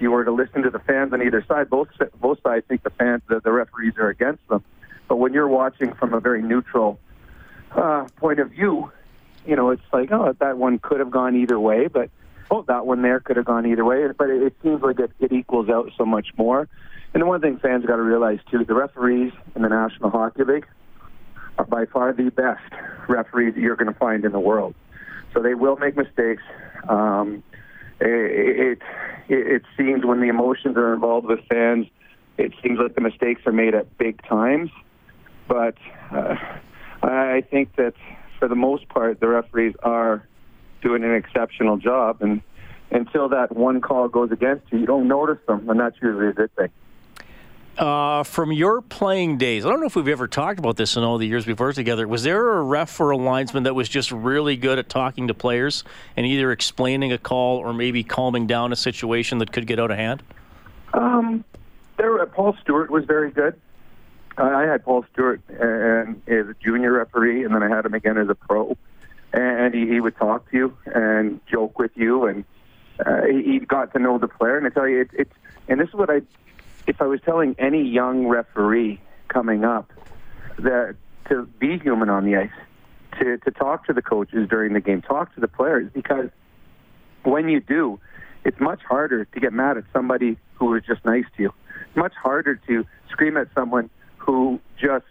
[0.00, 1.88] You were to listen to the fans on either side, both
[2.20, 4.64] both sides think the fans the, the referees are against them.
[5.08, 6.98] But when you're watching from a very neutral
[7.72, 8.90] uh, point of view,
[9.46, 12.10] you know, it's like, oh, that one could have gone either way, but
[12.50, 14.06] oh, that one there could have gone either way.
[14.16, 16.68] But it, it seems like it, it equals out so much more.
[17.12, 20.44] And the one thing fans got to realize too, the referees in the National Hockey
[20.44, 20.66] League
[21.58, 22.72] are by far the best
[23.08, 24.74] referees you're going to find in the world.
[25.34, 26.42] So they will make mistakes.
[26.88, 27.42] Um,
[28.00, 28.82] it, it
[29.28, 31.86] it seems when the emotions are involved with fans,
[32.36, 34.70] it seems like the mistakes are made at big times.
[35.46, 35.76] But
[36.10, 36.36] uh,
[37.02, 37.94] I think that
[38.38, 40.26] for the most part, the referees are
[40.82, 42.22] doing an exceptional job.
[42.22, 42.42] And
[42.90, 46.32] until that one call goes against you, you don't notice them, and that's usually a
[46.32, 46.70] good thing.
[47.78, 51.02] Uh, from your playing days, I don't know if we've ever talked about this in
[51.02, 52.06] all the years we've worked together.
[52.06, 55.34] Was there a ref or a linesman that was just really good at talking to
[55.34, 55.84] players
[56.16, 59.90] and either explaining a call or maybe calming down a situation that could get out
[59.90, 60.22] of hand?
[60.92, 61.44] Um,
[61.96, 63.58] there, uh, Paul Stewart was very good.
[64.36, 68.16] I had Paul Stewart and as a junior referee, and then I had him again
[68.18, 68.76] as a pro.
[69.32, 72.44] And he, he would talk to you and joke with you, and
[73.04, 74.56] uh, he, he got to know the player.
[74.56, 75.32] And I tell you, it, it's
[75.68, 76.22] and this is what I
[76.90, 79.92] if I was telling any young referee coming up
[80.58, 80.96] that
[81.28, 82.50] to be human on the ice,
[83.20, 86.30] to, to talk to the coaches during the game, talk to the players, because
[87.22, 88.00] when you do,
[88.44, 91.54] it's much harder to get mad at somebody who was just nice to you.
[91.86, 95.04] It's much harder to scream at someone who just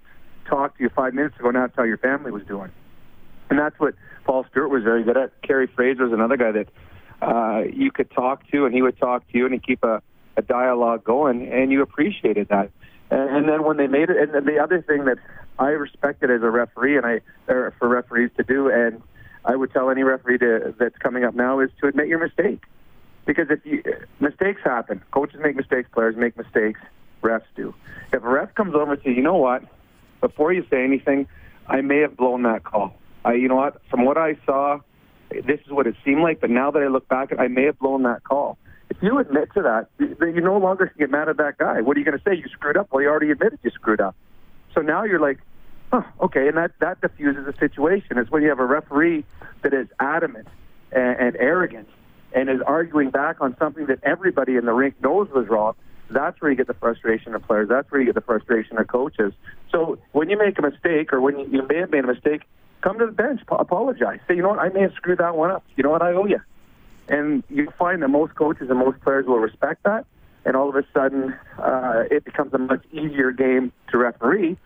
[0.50, 2.72] talked to you five minutes ago and asked how your family was doing.
[3.50, 3.94] And that's what
[4.26, 5.42] Paul Stewart was very good at.
[5.44, 6.68] Kerry Fraser was another guy that
[7.22, 10.02] uh, you could talk to, and he would talk to you, and he'd keep a
[10.40, 12.72] a dialogue going, and you appreciated that.
[13.12, 15.18] And, and then when they made it, and the other thing that
[15.60, 19.02] I respected as a referee, and I or for referees to do, and
[19.46, 22.64] I would tell any referee to, that's coming up now is to admit your mistake,
[23.26, 23.84] because if you
[24.20, 26.80] mistakes happen, coaches make mistakes, players make mistakes,
[27.22, 27.74] refs do.
[28.14, 29.64] If a ref comes over and says, you know what,
[30.22, 31.28] before you say anything,
[31.68, 32.96] I may have blown that call.
[33.26, 34.80] I, you know what, from what I saw,
[35.30, 37.78] this is what it seemed like, but now that I look back, I may have
[37.78, 38.58] blown that call
[38.90, 41.82] if you admit to that, then you no longer can get mad at that guy.
[41.82, 42.36] What are you going to say?
[42.36, 42.88] You screwed up.
[42.92, 44.16] Well, you already admitted you screwed up.
[44.74, 45.40] So now you're like,
[45.92, 48.18] oh, okay, and that that diffuses the situation.
[48.18, 49.26] It's when you have a referee
[49.62, 50.48] that is adamant
[50.92, 51.88] and, and arrogant
[52.34, 55.76] and is arguing back on something that everybody in the rink knows was wrong.
[56.12, 57.70] That's where you get the frustration of players.
[57.70, 59.34] That's where you get the frustration of coaches.
[59.72, 62.44] So when you make a mistake, or when you, you may have made a mistake,
[62.82, 64.20] come to the bench, apologize.
[64.28, 65.64] Say, you know what, I may have screwed that one up.
[65.76, 66.40] You know what, I owe you.
[67.10, 70.06] And you find that most coaches and most players will respect that.
[70.46, 74.58] And all of a sudden, uh, it becomes a much easier game to referee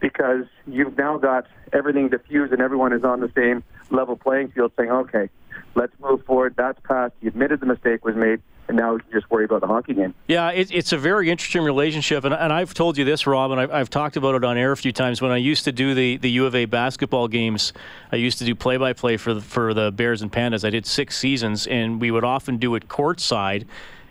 [0.00, 4.72] because you've now got everything diffused and everyone is on the same level playing field
[4.76, 5.28] saying, okay,
[5.74, 6.54] let's move forward.
[6.56, 7.12] That's past.
[7.20, 9.94] You admitted the mistake was made and now we can just worry about the hockey
[9.94, 10.14] game.
[10.28, 13.60] Yeah, it, it's a very interesting relationship, and, and I've told you this, Rob, and
[13.60, 15.20] I've, I've, talked about it on air a few times.
[15.20, 17.72] When I used to do the, the U of A basketball games,
[18.12, 20.64] I used to do play by play for the, for the Bears and Pandas.
[20.64, 23.66] I did six seasons, and we would often do it courtside,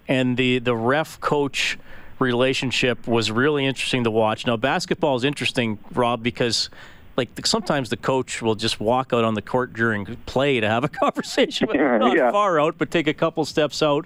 [0.09, 1.79] and the the ref coach
[2.19, 4.45] relationship was really interesting to watch.
[4.45, 6.69] Now, basketball is interesting, Rob, because
[7.19, 10.83] like sometimes the coach will just walk out on the court during play to have
[10.83, 12.31] a conversation, not yeah.
[12.31, 14.05] far out, but take a couple steps out.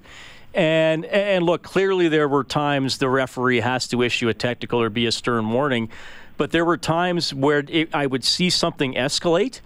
[0.54, 4.90] And and look, clearly there were times the referee has to issue a technical or
[4.90, 5.90] be a stern warning,
[6.38, 9.62] but there were times where it, I would see something escalate,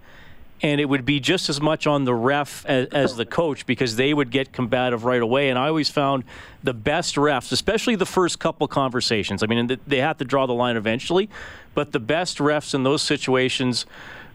[0.62, 3.98] and it would be just as much on the ref as, as, the coach because
[3.98, 5.50] they would get combative right away.
[5.50, 6.24] And I always found
[6.64, 9.44] the best refs, especially the first couple conversations.
[9.44, 11.30] I mean, they have to draw the line eventually,
[11.74, 13.86] but the best refs in those situations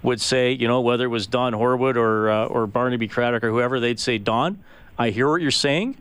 [0.03, 3.51] would say, you know, whether it was Don Horwood or uh, or Barnaby Craddock or
[3.51, 4.63] whoever, they'd say, Don,
[4.99, 5.97] I hear what you're saying.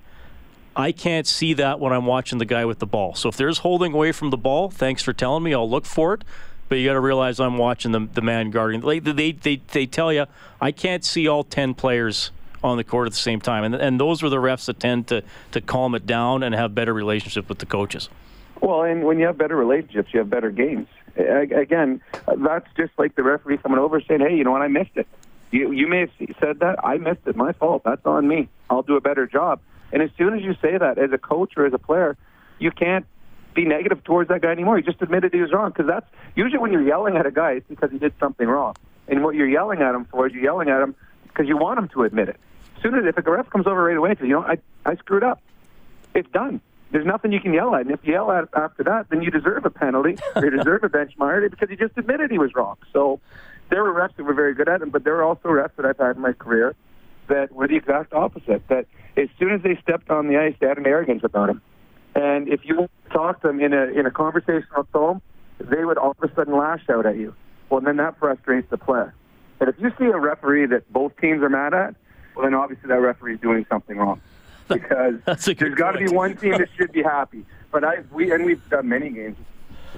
[0.76, 3.14] I can't see that when I'm watching the guy with the ball.
[3.16, 5.54] So if there's holding away from the ball, thanks for telling me.
[5.54, 6.24] I'll look for it.
[6.70, 8.80] But you got to realize I'm watching the, the man guarding.
[8.80, 10.26] They, they, they, they tell you,
[10.62, 12.32] I can't see all 10 players
[12.64, 13.66] on the court at the same time.
[13.66, 16.74] And, and those are the refs that tend to, to calm it down and have
[16.74, 18.08] better relationships with the coaches.
[18.62, 20.88] Well, and when you have better relationships, you have better games.
[21.18, 22.02] Again,
[22.38, 25.08] that's just like the referee coming over saying, hey, you know what, I missed it.
[25.52, 26.86] You, you may have said that.
[26.86, 27.36] I missed it.
[27.36, 27.84] My fault.
[27.84, 28.48] That's on me.
[28.70, 29.60] I'll do a better job.
[29.92, 32.18] And as soon as you say that as a coach or as a player,
[32.60, 33.06] you can't
[33.54, 34.78] be negative towards that guy anymore.
[34.78, 37.54] You just admitted he was wrong because that's usually when you're yelling at a guy,
[37.54, 38.76] it's because he did something wrong.
[39.08, 41.80] And what you're yelling at him for is you're yelling at him because you want
[41.80, 42.40] him to admit it.
[42.78, 44.58] As soon as if a ref comes over right away and says, you know, I,
[44.86, 45.42] I screwed up,
[46.14, 46.62] it's done.
[46.92, 47.82] There's nothing you can yell at.
[47.82, 50.18] And if you yell at after that, then you deserve a penalty.
[50.42, 52.78] you deserve a bench mark because he just admitted he was wrong.
[52.92, 53.20] So
[53.70, 55.86] there were refs that were very good at it, but there were also refs that
[55.86, 56.76] I've had in my career
[57.32, 58.68] that were the exact opposite.
[58.68, 58.86] That
[59.18, 61.62] as soon as they stepped on the ice, they had an arrogance about them.
[62.14, 65.22] And if you talk to them in a in a conversational tone,
[65.60, 67.34] they would all of a sudden lash out at you.
[67.70, 69.14] Well, then that frustrates the player.
[69.60, 71.96] And if you see a referee that both teams are mad at,
[72.36, 74.22] well, then obviously that referee is doing something wrong.
[74.68, 77.46] Because there's got to be one team that should be happy.
[77.74, 79.36] But I, we, and we've done many games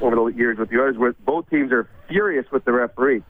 [0.02, 3.22] over the years with the others where both teams are furious with the referee.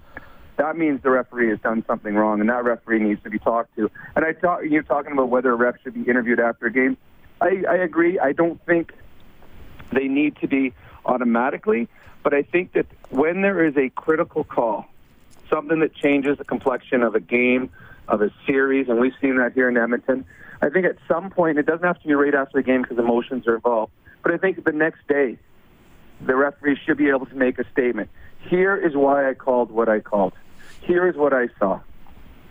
[0.58, 3.76] That means the referee has done something wrong, and that referee needs to be talked
[3.76, 3.90] to.
[4.16, 6.98] And I thought you're talking about whether a ref should be interviewed after a game.
[7.42, 8.20] I, I agree.
[8.20, 8.94] I don't think
[9.92, 10.74] they need to be
[11.06, 11.88] automatically,
[12.22, 14.86] but I think that when there is a critical call,
[15.50, 17.70] something that changes the complexion of a game,
[18.08, 20.26] of a series, and we've seen that here in Edmonton.
[20.62, 22.98] I think at some point, it doesn't have to be right after the game because
[22.98, 25.38] emotions are involved, but I think the next day,
[26.22, 28.10] the referee should be able to make a statement.
[28.50, 30.34] Here is why I called what I called.
[30.86, 31.80] Here is what I saw.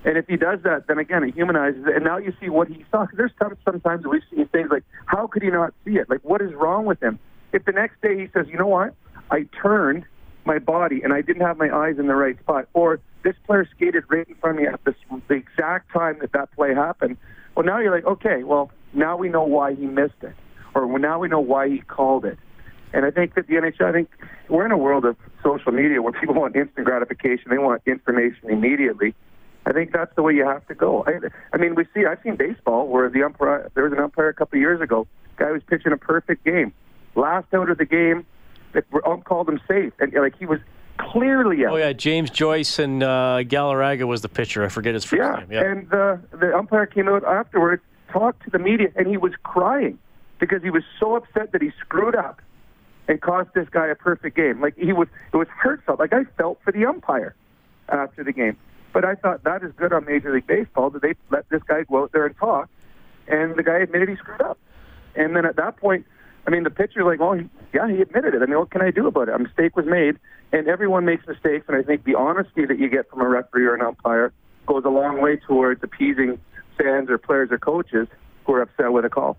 [0.04, 1.94] And if he does that, then again, it humanizes it.
[1.94, 3.02] And now you see what he saw.
[3.02, 6.10] Because there's times, sometimes we've seen things like, how could he not see it?
[6.10, 7.18] Like, what is wrong with him?
[7.52, 8.94] If the next day he says, you know what?
[9.30, 10.04] I turned
[10.44, 13.68] my body and I didn't have my eyes in the right spot, or this player
[13.76, 14.94] skated right in front of me at this,
[15.28, 17.16] the exact time that that play happened.
[17.54, 20.34] Well, now you're like, okay, well, now we know why he missed it,
[20.74, 22.38] or now we know why he called it.
[22.92, 24.10] And I think that the NHL, I think
[24.48, 27.50] we're in a world of social media where people want instant gratification.
[27.50, 29.14] They want information immediately.
[29.64, 31.04] I think that's the way you have to go.
[31.06, 34.28] I, I mean, we see, I've seen baseball where the umpire, there was an umpire
[34.28, 36.72] a couple of years ago, guy was pitching a perfect game.
[37.14, 38.26] Last out of the game,
[38.72, 39.92] the ump called him safe.
[40.00, 40.58] And like he was
[40.98, 41.74] clearly out.
[41.74, 41.92] Oh, yeah.
[41.92, 44.64] James Joyce and uh, Galarraga was the pitcher.
[44.64, 45.36] I forget his first yeah.
[45.40, 45.52] name.
[45.52, 45.70] Yeah.
[45.70, 49.98] And uh, the umpire came out afterwards, talked to the media, and he was crying
[50.38, 52.42] because he was so upset that he screwed up
[53.08, 54.60] and cost this guy a perfect game.
[54.60, 55.96] Like he was, it was hurtful.
[55.98, 57.34] Like I felt for the umpire
[57.88, 58.56] after the game.
[58.92, 61.84] But I thought that is good on Major League Baseball that they let this guy
[61.84, 62.68] go out there and talk,
[63.26, 64.58] and the guy admitted he screwed up.
[65.14, 66.06] And then at that point,
[66.46, 68.42] I mean, the pitcher like, well, he, yeah, he admitted it.
[68.42, 69.34] I mean, what can I do about it?
[69.34, 70.18] A mistake was made,
[70.52, 71.66] and everyone makes mistakes.
[71.68, 74.32] And I think the honesty that you get from a referee or an umpire
[74.66, 76.38] goes a long way towards appeasing
[76.76, 78.08] fans or players or coaches
[78.44, 79.38] who are upset with a call.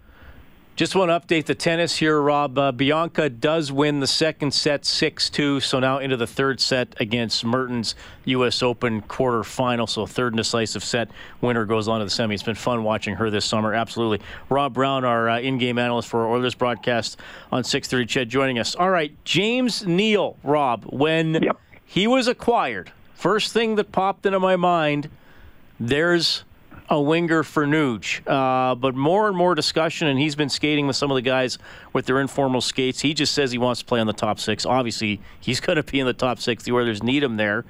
[0.76, 2.58] Just want to update the tennis here, Rob.
[2.58, 7.00] Uh, Bianca does win the second set 6 2, so now into the third set
[7.00, 7.94] against Mertens
[8.26, 8.64] U.S.
[8.64, 9.88] Open quarterfinal.
[9.88, 11.12] So, third and decisive set.
[11.42, 12.34] Winner goes on to the semi.
[12.34, 14.26] It's been fun watching her this summer, absolutely.
[14.50, 17.20] Rob Brown, our uh, in game analyst for our Oilers broadcast
[17.52, 18.74] on 630 CHED, joining us.
[18.74, 21.60] All right, James Neal, Rob, when yep.
[21.86, 25.08] he was acquired, first thing that popped into my mind
[25.80, 26.44] there's
[26.90, 28.22] a winger for Nuge.
[28.28, 31.58] Uh, but more and more discussion, and he's been skating with some of the guys
[31.94, 33.02] with their informal skates.
[33.02, 34.66] He just says he wants to play on the top six.
[34.66, 36.64] Obviously, he's going to be in the top six.
[36.64, 37.66] The Oilers need him there.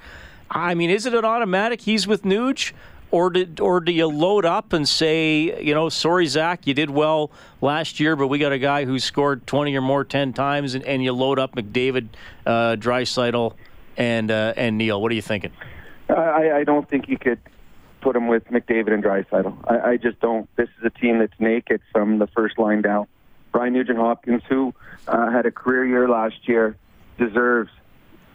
[0.50, 2.74] I mean, is it an automatic he's with Nuge?
[3.12, 6.90] Or, did, or do you load up and say, you know, sorry, Zach, you did
[6.90, 7.30] well
[7.62, 10.84] last year, but we got a guy who scored 20 or more 10 times, and,
[10.84, 12.08] and you load up McDavid,
[12.48, 13.54] uh, Draisaitl,
[13.98, 15.00] and, uh, and Neal?
[15.00, 15.52] What are you thinking?
[16.10, 17.38] I, I don't think you could
[18.04, 19.58] put him with McDavid and Draisaitl.
[19.66, 20.54] I, I just don't.
[20.58, 23.08] This is a team that's naked from the first line down.
[23.54, 24.74] Ryan Nugent Hopkins, who
[25.08, 26.76] uh, had a career year last year,
[27.18, 27.72] deserves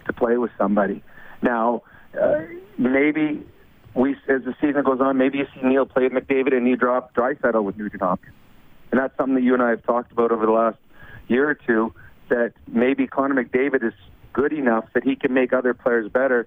[0.07, 1.02] to play with somebody.
[1.42, 1.83] Now,
[2.20, 2.40] uh,
[2.78, 3.44] maybe
[3.94, 7.14] we, as the season goes on, maybe you see Neal play McDavid and you drop
[7.14, 8.35] Draisaitl with Nugent Hopkins,
[8.90, 10.78] and that's something that you and I have talked about over the last
[11.28, 11.92] year or two.
[12.31, 13.94] That maybe Connor McDavid is
[14.35, 16.46] good enough that he can make other players better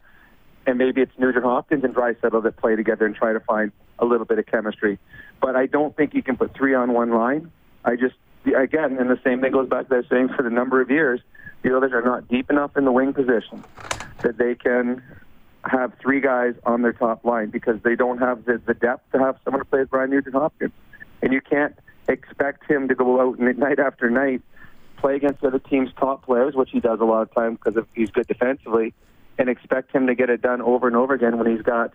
[0.66, 4.06] and maybe it's Nugent Hopkins and Draisaitl that play together and try to find a
[4.06, 5.00] little bit of chemistry.
[5.42, 7.52] But I don't think you can put three on one line.
[7.84, 10.82] I just, again, and the same thing goes back to that saying for the number
[10.82, 11.22] of years,
[11.64, 13.64] the Oilers are not deep enough in the wing position
[14.24, 15.02] that they can
[15.64, 19.20] have three guys on their top line because they don't have the, the depth to
[19.20, 20.72] have someone to play with Brian Nugent Hopkins.
[21.22, 24.42] And you can't expect him to go out night after night,
[24.98, 28.10] play against other team's top players, which he does a lot of times because he's
[28.10, 28.94] good defensively,
[29.42, 31.92] and expect him to get it done over and over again when he's got,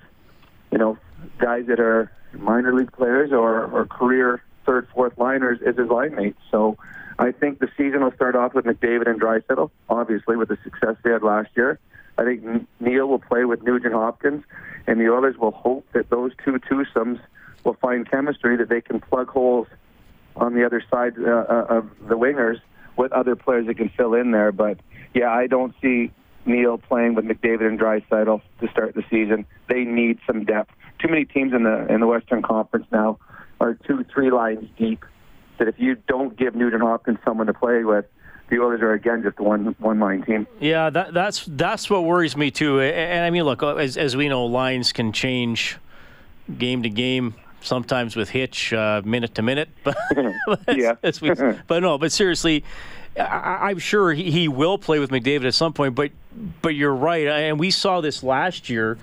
[0.73, 0.99] you know,
[1.39, 6.17] guys that are minor league players or, or career third, fourth liners as his line
[6.17, 6.41] mates.
[6.51, 6.77] So
[7.21, 10.97] I think the season will start off with McDavid and Draisaitl, obviously with the success
[11.05, 11.79] they had last year.
[12.19, 14.43] I think Neal will play with Nugent Hopkins,
[14.89, 17.21] and the Oilers will hope that those two twosomes
[17.63, 19.69] will find chemistry that they can plug holes
[20.35, 22.61] on the other side uh, uh of the wingers
[22.97, 24.51] with other players that can fill in there.
[24.51, 24.81] But
[25.15, 26.11] yeah, I don't see
[26.47, 29.47] Neal playing with McDavid and Draisaitl to start the season.
[29.69, 30.73] They need some depth.
[30.99, 33.19] Too many teams in the in the Western Conference now
[33.61, 35.05] are two, three lines deep.
[35.59, 38.05] That if you don't give Nugent Hopkins someone to play with,
[38.49, 40.47] the Oilers are again just one one line team.
[40.61, 42.81] Yeah, that, that's that's what worries me too.
[42.81, 45.79] And, and I mean, look, as as we know, lines can change
[46.59, 49.69] game to game sometimes with hitch uh, minute to minute.
[50.47, 51.33] But yeah, we,
[51.67, 52.63] but no, but seriously,
[53.19, 55.95] I, am sure he, he will play with McDavid at some point.
[55.95, 56.13] But
[56.61, 58.99] but you're right, and we saw this last year.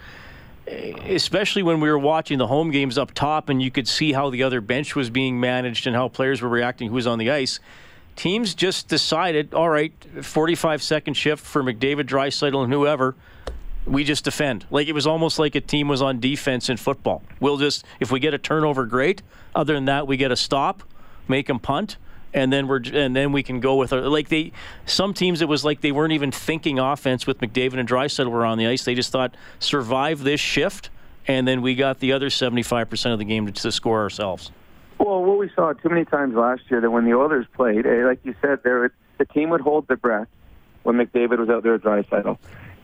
[0.67, 4.29] especially when we were watching the home games up top and you could see how
[4.29, 7.29] the other bench was being managed and how players were reacting, who was on the
[7.29, 7.59] ice.
[8.15, 9.91] Teams just decided, all right,
[10.21, 13.15] 45 second shift for McDavid, Draisaitl, and whoever.
[13.85, 14.65] We just defend.
[14.69, 17.23] Like it was almost like a team was on defense in football.
[17.41, 19.21] We'll just, if we get a turnover, great.
[19.53, 20.83] Other than that, we get a stop,
[21.27, 21.97] make them punt,
[22.33, 24.51] and then we're and then we can go with our, like they
[24.85, 28.45] some teams it was like they weren't even thinking offense with McDavid and Draisaitl were
[28.45, 28.83] on the ice.
[28.83, 30.89] They just thought survive this shift,
[31.27, 34.01] and then we got the other seventy five percent of the game to, to, score
[34.01, 34.51] ourselves.
[34.97, 38.05] Well, what we saw too many times last year that when the Oilers played, eh,
[38.05, 40.27] like you said, there the team would hold their breath
[40.83, 42.37] when McDavid was out there with Draisaitl,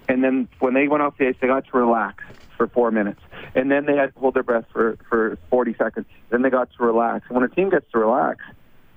[0.08, 2.24] and then when they went off the ice, they got to relax
[2.56, 3.22] for four minutes,
[3.56, 6.06] and then they had to hold their breath for for forty seconds.
[6.30, 7.26] Then they got to relax.
[7.30, 8.44] And when a team gets to relax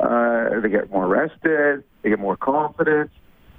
[0.02, 3.10] uh, they get more rested, they get more confidence,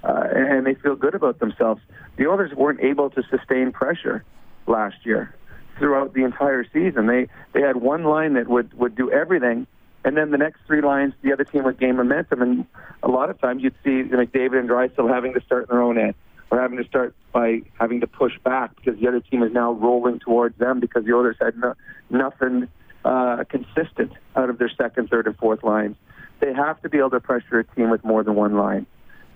[0.02, 1.80] uh, and they feel good about themselves.
[2.16, 4.24] The Oilers weren't able to sustain pressure
[4.66, 5.34] last year
[5.78, 7.06] throughout the entire season.
[7.06, 9.66] They they had one line that would would do everything,
[10.04, 12.42] and then the next three lines, the other team would gain momentum.
[12.42, 12.66] And
[13.02, 15.96] a lot of times, you'd see McDavid and Draisaitl having to start in their own
[15.96, 16.14] end,
[16.50, 19.72] or having to start by having to push back because the other team is now
[19.72, 21.74] rolling towards them because the Oilers had no,
[22.10, 22.68] nothing
[23.06, 25.96] uh, consistent out of their second, third, and fourth lines
[26.44, 28.86] they have to be able to pressure a team with more than one line.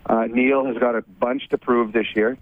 [0.07, 2.37] Uh, Neal has got a bunch to prove this year.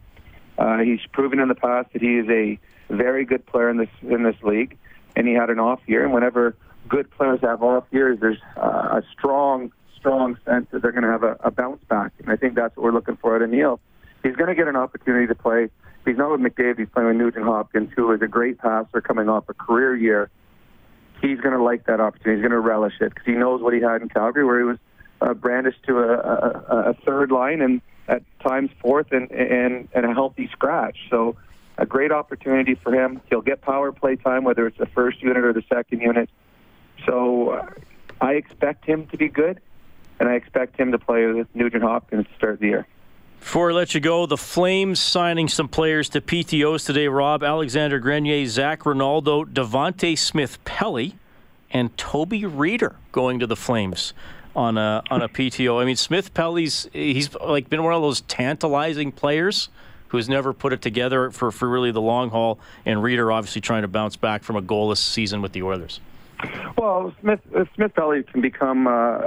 [0.59, 2.59] Uh, he's proven in the past that he is a
[2.93, 4.77] very good player in this in this league,
[5.15, 6.05] and he had an off year.
[6.05, 6.57] And whenever
[6.89, 11.11] good players have off years, there's uh, a strong, strong sense that they're going to
[11.11, 12.13] have a, a bounce back.
[12.19, 13.81] And I think that's what we're looking for out of Neal.
[14.23, 15.69] He's going to get an opportunity to play.
[16.05, 19.29] He's not with McDavid, he's playing with Nugent Hopkins, who is a great passer coming
[19.29, 20.31] off a career year
[21.21, 22.41] he's going to like that opportunity.
[22.41, 24.65] He's going to relish it because he knows what he had in Calgary, where he
[24.65, 24.79] was
[25.21, 30.07] uh, brandished to a, a, a third line and at times fourth and, and and
[30.07, 30.97] a healthy scratch.
[31.11, 31.37] So
[31.79, 33.21] a great opportunity for him.
[33.29, 36.31] He'll get power play time, whether it's the first unit or the second unit.
[37.05, 37.71] So uh,
[38.21, 39.61] I expect him to be good,
[40.19, 42.87] and I expect him to play with Nugent Hopkins to start the year.
[43.47, 47.07] Before I let you go, the Flames signing some players to PTOs today.
[47.07, 51.15] Rob, Alexander Grenier, Zac Rinaldo, Devante Smith Pelly,
[51.71, 54.15] and Toby Rieder going to the Flames
[54.57, 55.81] on a on a PTO.
[55.81, 59.69] I mean, Smith Pelly's he's like been one of those tantalizing players
[60.09, 63.83] who's never put it together for, for really the long haul, and Rieder obviously trying
[63.83, 66.01] to bounce back from a goalless season with the Oilers.
[66.77, 67.41] Well, Smith
[67.77, 69.21] Smith Pelly can become uh,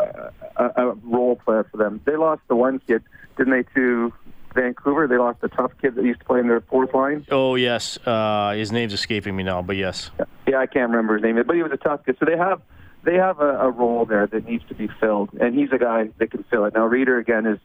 [0.58, 2.02] a, a role player for them.
[2.04, 3.02] They lost the one kid
[3.40, 4.14] didn't they, to
[4.54, 5.08] Vancouver?
[5.08, 7.26] They lost a tough kid that used to play in their fourth line.
[7.32, 10.12] Oh yes, uh, his name's escaping me now, but yes.
[10.48, 12.18] Yeah, I can't remember his name, but he was a tough kid.
[12.20, 12.62] So they have
[13.04, 16.10] they have a, a role there that needs to be filled, and he's a guy
[16.18, 16.74] that can fill it.
[16.74, 17.60] Now Rieder again is,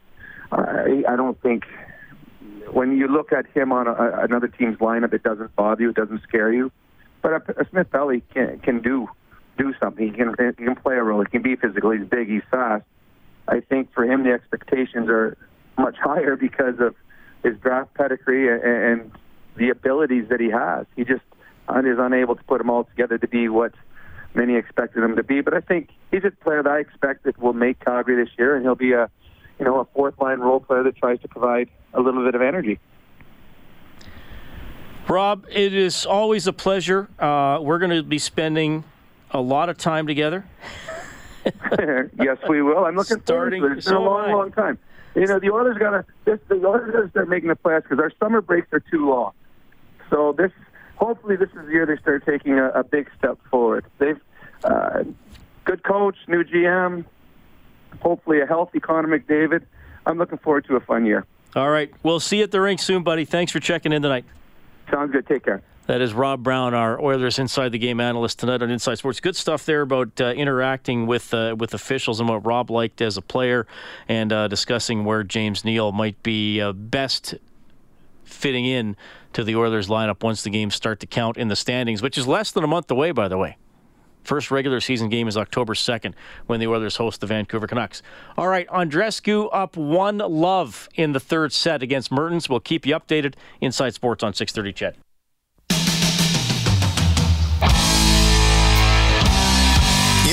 [0.53, 1.65] uh, I don't think
[2.71, 5.97] when you look at him on a, another team's lineup, it doesn't bother you, it
[5.97, 6.71] doesn't scare you.
[7.21, 9.09] But a, a Smith Pelly can can do
[9.59, 10.07] do something.
[10.07, 11.21] He can he can play a role.
[11.21, 11.91] He can be physical.
[11.91, 12.29] He's big.
[12.29, 12.85] He's fast.
[13.49, 15.37] I think for him the expectations are
[15.79, 16.95] much higher because of
[17.43, 19.11] his draft pedigree and
[19.57, 20.87] the abilities that he has.
[20.97, 21.23] He just
[21.69, 23.73] is unable to put them all together to be what
[24.35, 25.41] many expected him to be.
[25.41, 28.57] But I think he's a player that I expect that will make Calgary this year,
[28.57, 29.11] and he'll be a
[29.59, 32.43] you know a fourth line role player that tries to provide a little bit of
[32.43, 32.79] energy.
[35.09, 37.09] Rob, it is always a pleasure.
[37.19, 38.85] Uh, we're going to be spending
[39.31, 40.47] a lot of time together.
[41.45, 42.87] yes, we will.
[42.87, 43.79] I'm looking Starting, forward to it.
[43.79, 44.79] It's been so a long, long time.
[45.15, 46.41] You know, the Oilers got to this.
[46.49, 49.33] The Oilers got to start making the playoffs because our summer breaks are too long.
[50.11, 50.51] So this,
[50.97, 53.85] hopefully, this is the year they start taking a, a big step forward.
[53.99, 54.21] They've
[54.65, 55.05] uh,
[55.65, 57.05] good coach, new GM,
[58.01, 59.65] hopefully a healthy Connor McDavid.
[60.07, 61.25] I'm looking forward to a fun year.
[61.55, 63.25] All right, we'll see you at the rink soon, buddy.
[63.25, 64.25] Thanks for checking in tonight.
[64.91, 65.27] Sounds good.
[65.27, 65.63] Take care.
[65.87, 69.21] That is Rob Brown, our Oilers Inside the Game analyst tonight on Inside Sports.
[69.21, 73.19] Good stuff there about uh, interacting with uh, with officials and what Rob liked as
[73.19, 73.67] a player,
[74.09, 77.35] and uh, discussing where James Neal might be uh, best
[78.25, 78.97] fitting in
[79.35, 82.27] to the Oilers lineup once the games start to count in the standings, which is
[82.27, 83.59] less than a month away, by the way.
[84.23, 86.15] First regular season game is October 2nd
[86.47, 88.01] when the Oilers host the Vancouver Canucks.
[88.39, 92.49] All right, Andreescu up one love in the third set against Mertens.
[92.49, 93.35] We'll keep you updated.
[93.61, 95.04] Inside Sports on 630 CHED.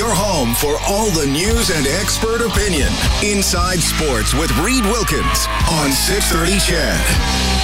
[0.01, 2.89] Your home for all the news and expert opinion.
[3.23, 7.61] Inside Sports with Reid Wilkins on 630 CHED.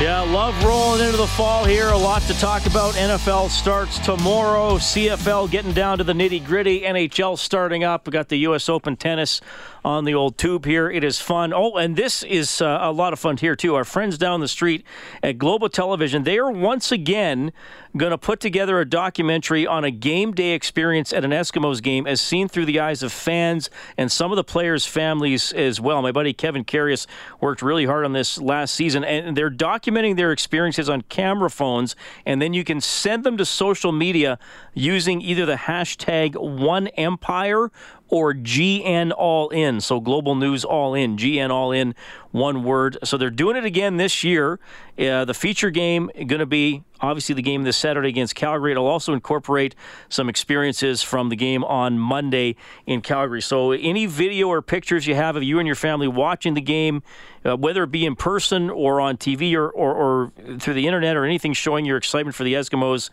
[0.00, 1.88] Yeah, love rolling into the fall here.
[1.88, 2.94] A lot to talk about.
[2.94, 4.76] NFL starts tomorrow.
[4.76, 6.80] CFL getting down to the nitty gritty.
[6.80, 8.06] NHL starting up.
[8.06, 8.70] We got the U.S.
[8.70, 9.42] Open tennis
[9.86, 10.90] on the old tube here.
[10.90, 11.52] It is fun.
[11.54, 13.76] Oh, and this is uh, a lot of fun here, too.
[13.76, 14.84] Our friends down the street
[15.22, 17.52] at Global Television, they are once again
[17.96, 22.04] going to put together a documentary on a game day experience at an Eskimos game
[22.04, 26.02] as seen through the eyes of fans and some of the players' families as well.
[26.02, 27.06] My buddy Kevin Karius
[27.40, 31.94] worked really hard on this last season, and they're documenting their experiences on camera phones,
[32.26, 34.38] and then you can send them to social media
[34.74, 37.70] using either the hashtag One Empire
[38.08, 39.80] or GN All In.
[39.80, 41.94] So Global News All In, GN All In,
[42.30, 42.98] one word.
[43.04, 44.58] So they're doing it again this year.
[44.98, 48.72] Uh, the feature game going to be obviously the game this Saturday against Calgary.
[48.72, 49.74] It'll also incorporate
[50.08, 53.42] some experiences from the game on Monday in Calgary.
[53.42, 57.02] So any video or pictures you have of you and your family watching the game,
[57.44, 61.16] uh, whether it be in person or on TV or, or, or through the internet
[61.16, 63.10] or anything showing your excitement for the Eskimos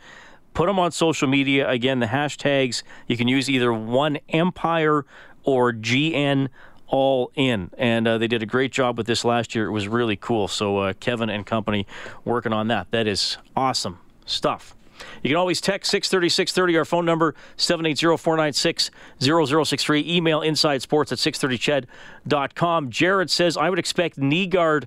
[0.54, 1.70] put them on social media.
[1.70, 5.06] Again, the hashtags you can use either One Empire
[5.43, 6.49] or GN
[6.88, 9.68] All In, and uh, they did a great job with this last year.
[9.68, 10.47] It was really cool.
[10.47, 11.88] So uh, Kevin and company
[12.24, 12.91] working on that.
[12.91, 14.76] That is awesome stuff.
[15.22, 20.16] You can always text 630 630, our phone number 780 496 0063.
[20.16, 22.89] Email insidesports at 630ched.com.
[22.89, 24.86] Jared says, I would expect Nygard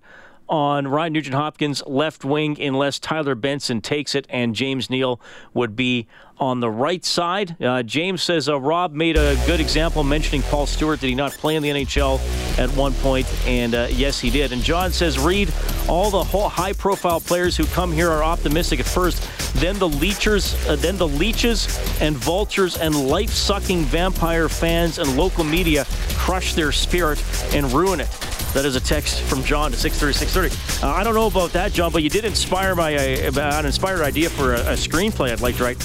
[0.48, 5.20] on Ryan Nugent Hopkins left wing unless Tyler Benson takes it and James Neal
[5.54, 6.06] would be
[6.38, 7.56] on the right side.
[7.62, 11.00] Uh, James says uh, Rob made a good example mentioning Paul Stewart.
[11.00, 12.18] Did he not play in the NHL
[12.58, 13.26] at one point?
[13.46, 14.52] And uh, yes, he did.
[14.52, 15.52] And John says, Reid
[15.88, 19.22] all the high profile players who come here are optimistic at first.
[19.54, 21.66] Then the leechers, uh, then the leeches
[22.00, 25.86] and vultures and life sucking vampire fans and local media
[26.16, 27.22] crush their spirit
[27.54, 28.35] and ruin it.
[28.56, 30.82] That is a text from John to 630, 630.
[30.82, 34.00] Uh, I don't know about that, John, but you did inspire my uh, an inspired
[34.00, 35.78] idea for a, a screenplay I'd like to write.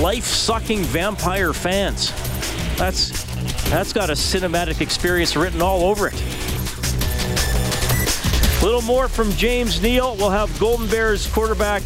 [0.00, 2.12] Life-sucking vampire fans.
[2.78, 3.24] That's
[3.68, 6.14] that's got a cinematic experience written all over it.
[8.62, 10.16] A little more from James Neal.
[10.16, 11.82] We'll have Golden Bears quarterback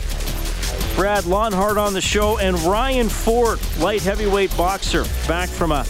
[0.95, 5.85] Brad Launhardt on the show and Ryan Ford, light heavyweight boxer, back from a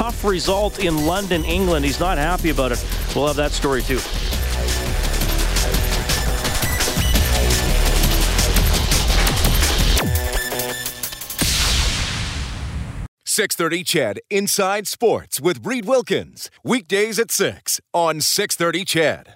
[0.00, 1.84] tough result in London, England.
[1.84, 2.82] He's not happy about it.
[3.14, 3.98] We'll have that story too.
[13.26, 19.28] Six thirty, CHED Inside Sports with Reid Wilkins weekdays at six on Six Thirty, CHED.